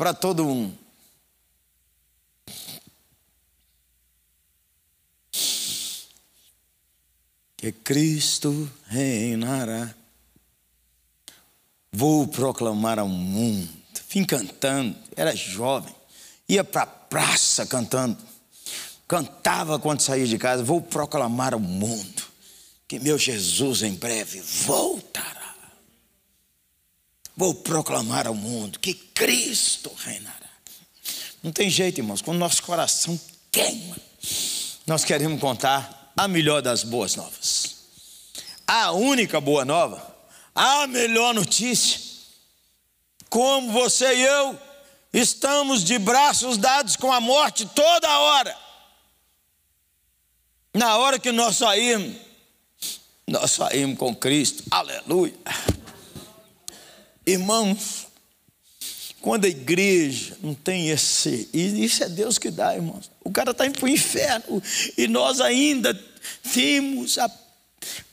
para 0.04 0.13
todo 0.13 0.46
um. 0.46 0.70
Que 7.56 7.72
Cristo 7.72 8.70
reinará. 8.88 9.96
Vou 11.89 12.28
proclamar 12.28 13.00
ao 13.00 13.08
mundo. 13.08 13.70
Vim 14.10 14.26
cantando, 14.26 14.94
era 15.16 15.34
jovem, 15.34 15.96
ia 16.50 16.66
para 16.66 16.82
a 16.82 16.86
praça 16.86 17.66
cantando. 17.66 18.18
Cantava 19.08 19.80
quando 19.80 20.02
saía 20.02 20.28
de 20.28 20.38
casa. 20.38 20.66
Vou 20.66 20.82
proclamar 20.82 21.54
ao 21.54 21.62
mundo 21.62 22.24
que 22.89 23.00
meu 23.00 23.18
Jesus 23.18 23.84
em 23.84 23.96
breve 23.96 24.42
voltará. 24.42 25.33
Vou 27.36 27.56
proclamar 27.56 28.28
ao 28.28 28.36
mundo 28.36 28.80
que 28.80 28.93
Cristo 28.93 29.91
reinará. 29.98 30.50
Não 31.41 31.52
tem 31.52 31.69
jeito, 31.69 32.00
irmãos, 32.00 32.22
quando 32.22 32.38
nosso 32.38 32.62
coração 32.63 33.19
queima, 33.52 33.98
nós 34.86 35.04
queremos 35.04 35.39
contar 35.41 36.13
a 36.15 36.28
melhor 36.28 36.62
das 36.62 36.84
boas 36.84 37.15
novas. 37.15 37.76
A 38.67 38.91
única 38.91 39.41
boa 39.41 39.65
nova, 39.65 40.15
a 40.54 40.88
melhor 40.88 41.34
notícia. 41.34 42.00
Como 43.30 43.72
você 43.72 44.15
e 44.15 44.22
eu 44.22 44.60
estamos 45.12 45.84
de 45.84 45.98
braços 46.00 46.58
dados 46.58 46.96
com 46.96 47.12
a 47.12 47.19
morte 47.19 47.65
toda 47.65 48.19
hora. 48.19 48.58
Na 50.74 50.98
hora 50.98 51.19
que 51.19 51.32
nós 51.32 51.58
saímos, 51.58 52.15
nós 53.28 53.52
saímos 53.52 53.98
com 53.98 54.15
Cristo. 54.15 54.63
Aleluia. 54.72 55.34
Irmãos, 57.26 58.08
quando 59.22 59.46
a 59.46 59.48
igreja 59.48 60.38
não 60.44 60.54
tem 60.54 60.90
esse, 60.90 61.48
e 61.54 61.86
isso 61.86 62.04
é 62.04 62.10
Deus 62.10 62.38
que 62.38 62.52
dá, 62.52 62.76
irmãos. 62.76 63.10
O 63.24 63.32
cara 63.32 63.52
está 63.52 63.66
indo 63.66 63.80
para 63.80 63.86
o 63.86 63.90
inferno 63.90 64.62
e 64.98 65.08
nós 65.08 65.40
ainda 65.40 65.98
temos 66.54 67.18
a, 67.18 67.32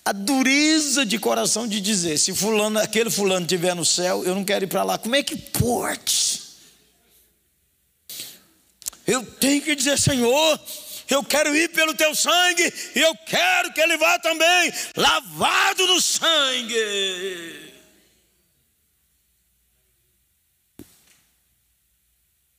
a 0.05 0.13
dureza 0.13 1.05
de 1.05 1.19
coração 1.19 1.67
de 1.67 1.81
dizer: 1.81 2.17
se 2.17 2.33
fulano, 2.33 2.79
aquele 2.79 3.11
fulano 3.11 3.45
estiver 3.45 3.75
no 3.75 3.85
céu, 3.85 4.25
eu 4.25 4.37
não 4.37 4.45
quero 4.45 4.65
ir 4.65 4.69
para 4.69 4.85
lá. 4.85 4.99
Como 4.99 5.17
é 5.17 5.23
que 5.25 5.37
pode? 5.37 6.43
Eu 9.05 9.27
tenho 9.27 9.61
que 9.63 9.75
dizer, 9.75 9.99
Senhor, 9.99 10.61
eu 11.09 11.25
quero 11.25 11.57
ir 11.57 11.71
pelo 11.71 11.93
teu 11.93 12.15
sangue, 12.15 12.73
e 12.95 13.01
eu 13.01 13.17
quero 13.27 13.73
que 13.73 13.81
ele 13.81 13.97
vá 13.97 14.17
também, 14.21 14.73
lavado 14.97 15.85
no 15.89 16.01
sangue. 16.01 17.70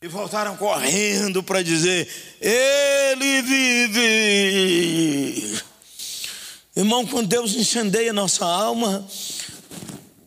E 0.04 0.08
voltaram 0.08 0.58
correndo 0.58 1.44
para 1.44 1.62
dizer: 1.62 2.10
Ele 2.42 3.42
vive. 3.44 4.02
Irmão, 6.76 7.06
quando 7.06 7.28
Deus 7.28 7.54
incendeia 7.54 8.12
nossa 8.12 8.44
alma, 8.44 9.08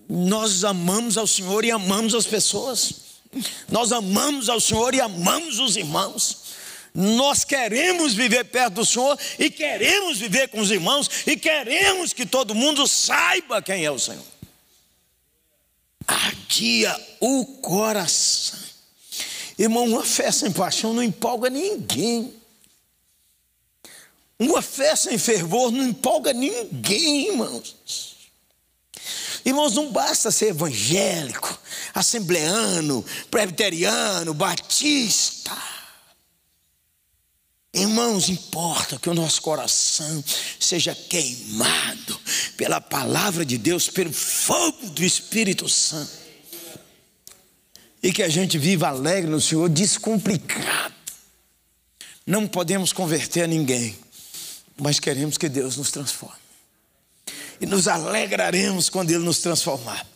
nós 0.09 0.63
amamos 0.63 1.19
ao 1.19 1.27
Senhor 1.27 1.65
e 1.65 1.73
amamos 1.73 2.15
as 2.15 2.25
pessoas. 2.25 2.93
Nós 3.69 3.91
amamos 3.91 4.49
ao 4.49 4.61
Senhor 4.61 4.95
e 4.95 5.01
amamos 5.01 5.59
os 5.59 5.77
irmãos. 5.77 6.45
Nós 6.95 7.43
queremos 7.43 8.15
viver 8.15 8.45
perto 8.45 8.75
do 8.75 8.87
Senhor 8.87 9.19
e 9.41 9.51
queremos 9.51 10.19
viver 10.19 10.47
com 10.51 10.61
os 10.61 10.71
irmãos 10.71 11.11
e 11.27 11.37
queremos 11.37 12.13
que 12.13 12.25
todo 12.25 12.55
mundo 12.55 12.87
saiba 12.87 13.61
quem 13.61 13.85
é 13.85 13.91
o 13.91 13.99
Senhor. 13.99 14.23
Ardia 16.07 16.97
o 17.19 17.45
coração. 17.61 18.74
Irmão, 19.59 19.85
uma 19.85 20.05
festa 20.05 20.47
em 20.47 20.53
paixão 20.53 20.93
não 20.93 21.03
empolga 21.03 21.49
ninguém. 21.49 22.35
Uma 24.39 24.61
festa 24.61 25.15
em 25.15 25.19
fervor 25.19 25.71
não 25.71 25.85
empolga 25.85 26.33
ninguém, 26.33 27.29
irmãos. 27.29 27.77
Irmãos, 29.45 29.75
não 29.75 29.93
basta 29.93 30.31
ser 30.31 30.49
evangélico, 30.49 31.59
assembleano, 31.95 33.05
presbiteriano, 33.31 34.35
batista. 34.35 35.57
Irmãos, 37.73 38.29
importa 38.29 38.99
que 38.99 39.11
o 39.11 39.15
nosso 39.15 39.43
coração 39.43 40.25
seja 40.59 40.95
queimado 40.95 42.21
pela 42.57 42.81
palavra 42.81 43.45
de 43.45 43.59
Deus, 43.59 43.89
pelo 43.89 44.13
fogo 44.13 44.91
do 44.91 45.05
Espírito 45.05 45.69
Santo 45.69 46.24
e 48.05 48.13
que 48.13 48.23
a 48.23 48.29
gente 48.29 48.59
viva 48.59 48.89
alegre 48.89 49.31
no 49.31 49.41
Senhor, 49.41 49.67
descomplicado. 49.67 50.95
Não 52.27 52.47
podemos 52.47 52.93
converter 52.93 53.45
a 53.45 53.47
ninguém, 53.47 53.99
mas 54.77 55.01
queremos 55.01 55.39
que 55.39 55.49
Deus 55.49 55.79
nos 55.79 55.91
transforme. 55.91 56.37
E 57.59 57.65
nos 57.65 57.89
alegraremos 57.89 58.91
quando 58.91 59.11
Ele 59.11 59.25
nos 59.25 59.39
transformar. 59.39 60.07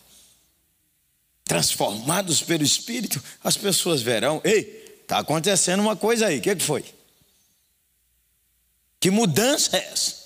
Transformados 1.43 2.43
pelo 2.43 2.61
Espírito, 2.61 3.23
as 3.43 3.57
pessoas 3.57 4.03
verão: 4.03 4.39
ei, 4.43 4.99
está 5.01 5.17
acontecendo 5.17 5.79
uma 5.79 5.95
coisa 5.95 6.27
aí, 6.27 6.37
o 6.37 6.41
que, 6.41 6.55
que 6.55 6.63
foi? 6.63 6.85
Que 8.99 9.09
mudança 9.09 9.75
é 9.75 9.91
essa? 9.91 10.18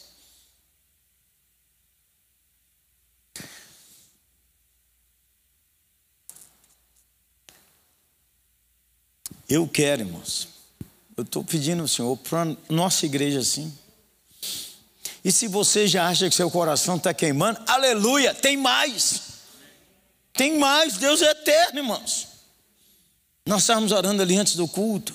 Eu 9.47 9.67
quero, 9.67 10.01
irmãos. 10.01 10.47
Eu 11.15 11.23
estou 11.23 11.43
pedindo 11.43 11.81
ao 11.81 11.87
Senhor 11.87 12.17
para 12.17 12.55
nossa 12.69 13.05
igreja 13.05 13.39
assim. 13.39 13.71
E 15.23 15.31
se 15.31 15.47
você 15.47 15.87
já 15.87 16.07
acha 16.07 16.29
que 16.29 16.35
seu 16.35 16.49
coração 16.49 16.97
está 16.97 17.13
queimando, 17.13 17.61
aleluia, 17.67 18.33
tem 18.33 18.57
mais. 18.57 19.21
Tem 20.33 20.57
mais, 20.57 20.97
Deus 20.97 21.21
é 21.21 21.31
eterno, 21.31 21.79
irmãos. 21.79 22.27
Nós 23.45 23.61
estávamos 23.61 23.91
orando 23.91 24.21
ali 24.21 24.35
antes 24.37 24.55
do 24.55 24.67
culto. 24.67 25.13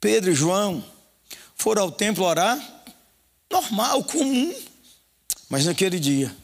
Pedro 0.00 0.32
e 0.32 0.34
João 0.34 0.84
foram 1.54 1.82
ao 1.82 1.90
templo 1.90 2.24
orar, 2.24 2.58
normal, 3.50 4.02
comum. 4.04 4.54
Mas 5.48 5.64
naquele 5.66 6.00
dia, 6.00 6.34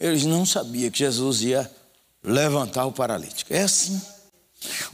eles 0.00 0.24
não 0.24 0.46
sabiam 0.46 0.90
que 0.90 0.98
Jesus 0.98 1.42
ia 1.42 1.70
levantar 2.22 2.86
o 2.86 2.92
paralítico. 2.92 3.52
É 3.52 3.62
assim. 3.62 4.00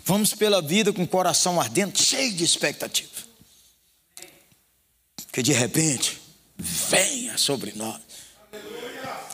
Vamos 0.05 0.35
pela 0.35 0.61
vida 0.61 0.93
com 0.93 1.03
o 1.03 1.09
coração 1.09 1.61
ardente, 1.61 2.03
cheio 2.03 2.33
de 2.35 2.45
expectativa. 2.45 3.11
Que 5.33 5.43
de 5.43 5.53
repente 5.53 6.21
venha 6.57 7.37
sobre 7.39 7.73
nós 7.75 8.01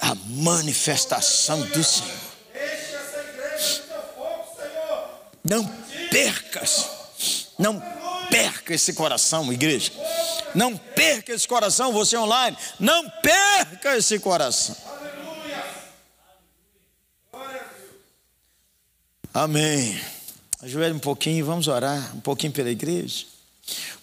a 0.01 0.15
manifestação 0.15 1.61
do 1.67 1.85
Senhor. 1.85 2.31
Não 5.43 5.67
percas, 6.11 6.87
não 7.59 7.81
perca 8.31 8.75
esse 8.75 8.93
coração, 8.93 9.53
igreja. 9.53 9.93
Não 10.55 10.77
perca 10.77 11.33
esse 11.33 11.47
coração, 11.47 11.93
você 11.93 12.17
online. 12.17 12.57
Não 12.79 13.09
perca 13.09 13.97
esse 13.97 14.19
coração. 14.19 14.77
Amém. 19.33 20.01
Ajoelhe 20.63 20.93
um 20.93 20.99
pouquinho, 20.99 21.45
vamos 21.47 21.69
orar 21.69 22.15
um 22.15 22.21
pouquinho 22.21 22.53
pela 22.53 22.71
igreja, 22.71 23.25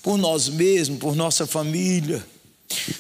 por 0.02 0.17
nós 0.17 0.50
mesmos, 0.50 1.00
por 1.00 1.15
nossa 1.15 1.46
família. 1.46 2.26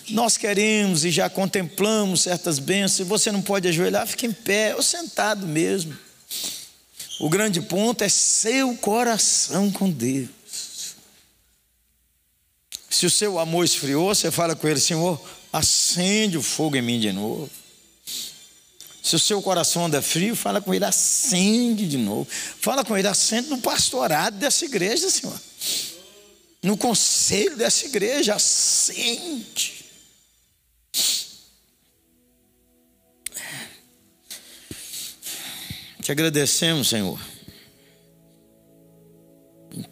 Nós 0.09 0.37
queremos 0.37 1.03
e 1.03 1.09
já 1.09 1.27
contemplamos 1.27 2.21
certas 2.21 2.59
bênçãos. 2.59 3.07
Você 3.09 3.31
não 3.31 3.41
pode 3.41 3.67
ajoelhar, 3.67 4.05
fique 4.05 4.27
em 4.27 4.31
pé 4.31 4.75
ou 4.75 4.83
sentado 4.83 5.47
mesmo. 5.47 5.97
O 7.19 7.29
grande 7.29 7.59
ponto 7.59 8.03
é 8.03 8.09
seu 8.09 8.75
coração 8.77 9.71
com 9.71 9.89
Deus. 9.89 10.29
Se 12.89 13.07
o 13.07 13.11
seu 13.11 13.39
amor 13.39 13.65
esfriou, 13.65 14.13
você 14.13 14.29
fala 14.29 14.55
com 14.55 14.67
ele, 14.67 14.79
Senhor, 14.79 15.19
acende 15.51 16.37
o 16.37 16.43
fogo 16.43 16.75
em 16.75 16.81
mim 16.81 16.99
de 16.99 17.11
novo. 17.11 17.49
Se 19.07 19.15
o 19.15 19.19
seu 19.19 19.41
coração 19.41 19.85
anda 19.85 20.01
frio, 20.01 20.35
fala 20.35 20.59
com 20.59 20.73
ele, 20.73 20.83
acende 20.83 21.87
de 21.87 21.97
novo. 21.97 22.27
Fala 22.29 22.83
com 22.83 22.97
ele, 22.97 23.07
acende 23.07 23.47
no 23.47 23.57
pastorado 23.59 24.37
dessa 24.37 24.65
igreja, 24.65 25.09
Senhor. 25.09 25.41
No 26.61 26.75
conselho 26.75 27.55
dessa 27.55 27.85
igreja, 27.85 28.35
acende. 28.35 29.85
Te 36.01 36.11
agradecemos, 36.11 36.89
Senhor, 36.89 37.17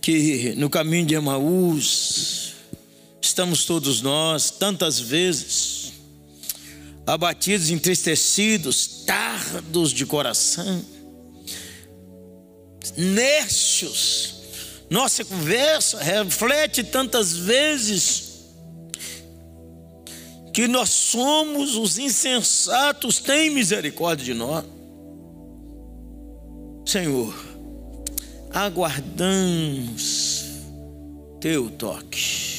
que 0.02 0.56
no 0.58 0.70
caminho 0.70 1.06
de 1.06 1.16
Emaús 1.16 2.54
estamos 3.22 3.64
todos 3.64 4.02
nós, 4.02 4.50
tantas 4.50 5.00
vezes, 5.00 5.85
abatidos, 7.06 7.70
entristecidos, 7.70 9.04
tardos 9.06 9.92
de 9.92 10.06
coração, 10.06 10.84
nércios. 12.98 14.36
Nossa 14.90 15.26
conversa 15.26 16.00
reflete 16.02 16.84
tantas 16.84 17.34
vezes 17.34 18.26
que 20.54 20.68
nós 20.68 20.90
somos 20.90 21.76
os 21.76 21.98
insensatos, 21.98 23.20
tem 23.20 23.50
misericórdia 23.50 24.26
de 24.26 24.34
nós. 24.34 24.64
Senhor, 26.86 27.36
aguardamos 28.54 30.46
teu 31.42 31.70
toque. 31.70 32.55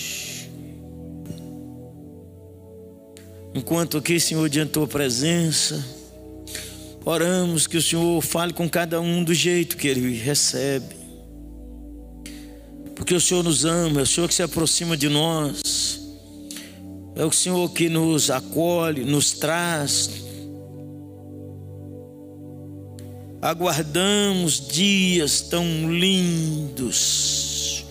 Enquanto 3.57 3.97
aqui, 3.97 4.21
Senhor, 4.21 4.47
diante 4.51 4.69
da 4.69 4.75
tua 4.75 4.87
presença, 4.87 5.83
oramos 7.07 7.67
que 7.67 7.79
o 7.79 7.83
Senhor 7.83 8.21
fale 8.21 8.53
com 8.53 8.69
cada 8.69 9.01
um 9.01 9.25
do 9.25 9.33
jeito 9.33 9.79
que 9.79 9.89
ele 9.89 10.15
recebe. 10.15 10.95
Porque 12.95 13.15
o 13.15 13.21
Senhor 13.21 13.43
nos 13.43 13.65
ama, 13.65 14.01
é 14.01 14.03
o 14.03 14.07
Senhor 14.07 14.29
que 14.29 14.35
se 14.35 14.43
aproxima 14.43 14.95
de 14.95 15.09
nós, 15.09 16.03
é 17.15 17.25
o 17.25 17.33
Senhor 17.33 17.73
que 17.73 17.89
nos 17.89 18.31
acolhe, 18.31 19.07
nos 19.07 19.33
traz. 19.33 20.11
Aguardamos 23.41 24.69
dias 24.69 25.41
tão 25.41 25.91
lindos, 25.91 27.87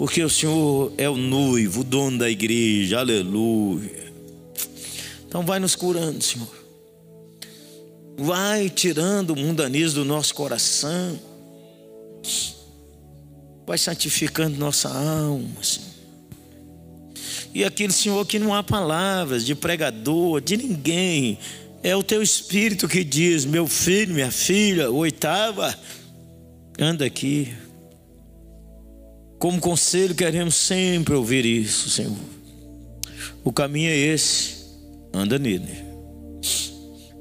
porque 0.00 0.20
o 0.24 0.28
Senhor 0.28 0.92
é 0.98 1.08
o 1.08 1.16
noivo, 1.16 1.82
o 1.82 1.84
dono 1.84 2.18
da 2.18 2.28
igreja, 2.28 2.98
aleluia. 2.98 4.05
Então 5.36 5.44
vai 5.44 5.58
nos 5.58 5.76
curando, 5.76 6.24
Senhor. 6.24 6.48
Vai 8.16 8.70
tirando 8.70 9.32
o 9.32 9.36
mundanismo 9.36 10.02
do 10.02 10.04
nosso 10.06 10.34
coração. 10.34 11.20
Vai 13.66 13.76
santificando 13.76 14.56
nossa 14.56 14.88
alma, 14.88 15.62
Senhor. 15.62 15.90
E 17.52 17.64
aquele 17.64 17.92
Senhor 17.92 18.24
que 18.24 18.38
não 18.38 18.54
há 18.54 18.62
palavras 18.62 19.44
de 19.44 19.54
pregador, 19.54 20.40
de 20.40 20.56
ninguém. 20.56 21.38
É 21.82 21.94
o 21.94 22.02
teu 22.02 22.22
espírito 22.22 22.88
que 22.88 23.04
diz: 23.04 23.44
meu 23.44 23.66
filho, 23.66 24.14
minha 24.14 24.30
filha, 24.30 24.90
oitava, 24.90 25.78
anda 26.78 27.04
aqui. 27.04 27.52
Como 29.38 29.60
conselho, 29.60 30.14
queremos 30.14 30.54
sempre 30.54 31.12
ouvir 31.12 31.44
isso, 31.44 31.90
Senhor. 31.90 32.16
O 33.44 33.52
caminho 33.52 33.90
é 33.90 33.96
esse, 33.96 34.55
anda 35.16 35.38
nele. 35.38 35.84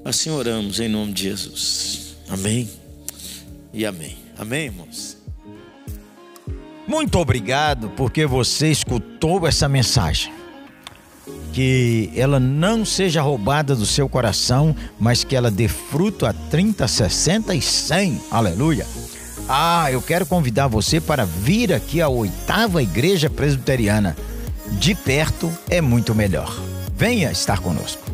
Assim 0.04 0.30
oramos 0.30 0.80
em 0.80 0.88
nome 0.88 1.14
de 1.14 1.24
Jesus. 1.24 2.16
Amém 2.30 2.70
e 3.74 3.86
amém. 3.86 4.18
Amém, 4.38 4.66
irmãos? 4.66 5.18
Muito 6.88 7.18
obrigado 7.18 7.90
porque 7.98 8.26
você 8.26 8.70
escutou 8.70 9.48
essa 9.48 9.68
mensagem. 9.68 10.34
Que 11.52 12.12
ela 12.16 12.40
não 12.40 12.86
seja 12.86 13.22
roubada 13.22 13.76
do 13.76 13.86
seu 13.86 14.08
coração, 14.08 14.76
mas 15.00 15.24
que 15.24 15.36
ela 15.36 15.50
dê 15.50 15.68
fruto 15.68 16.26
a 16.26 16.34
30, 16.34 16.88
60 16.88 17.56
e 17.56 17.62
100. 17.62 18.22
Aleluia. 18.30 18.86
Ah, 19.48 19.92
eu 19.92 20.02
quero 20.02 20.26
convidar 20.26 20.68
você 20.68 21.00
para 21.00 21.26
vir 21.26 21.74
aqui 21.74 22.02
à 22.02 22.10
oitava 22.10 22.84
Igreja 22.84 23.30
Presbiteriana. 23.30 24.16
De 24.74 24.94
perto 24.94 25.52
é 25.70 25.82
muito 25.82 26.14
melhor. 26.14 26.75
Venha 26.98 27.30
estar 27.30 27.60
conosco. 27.60 28.05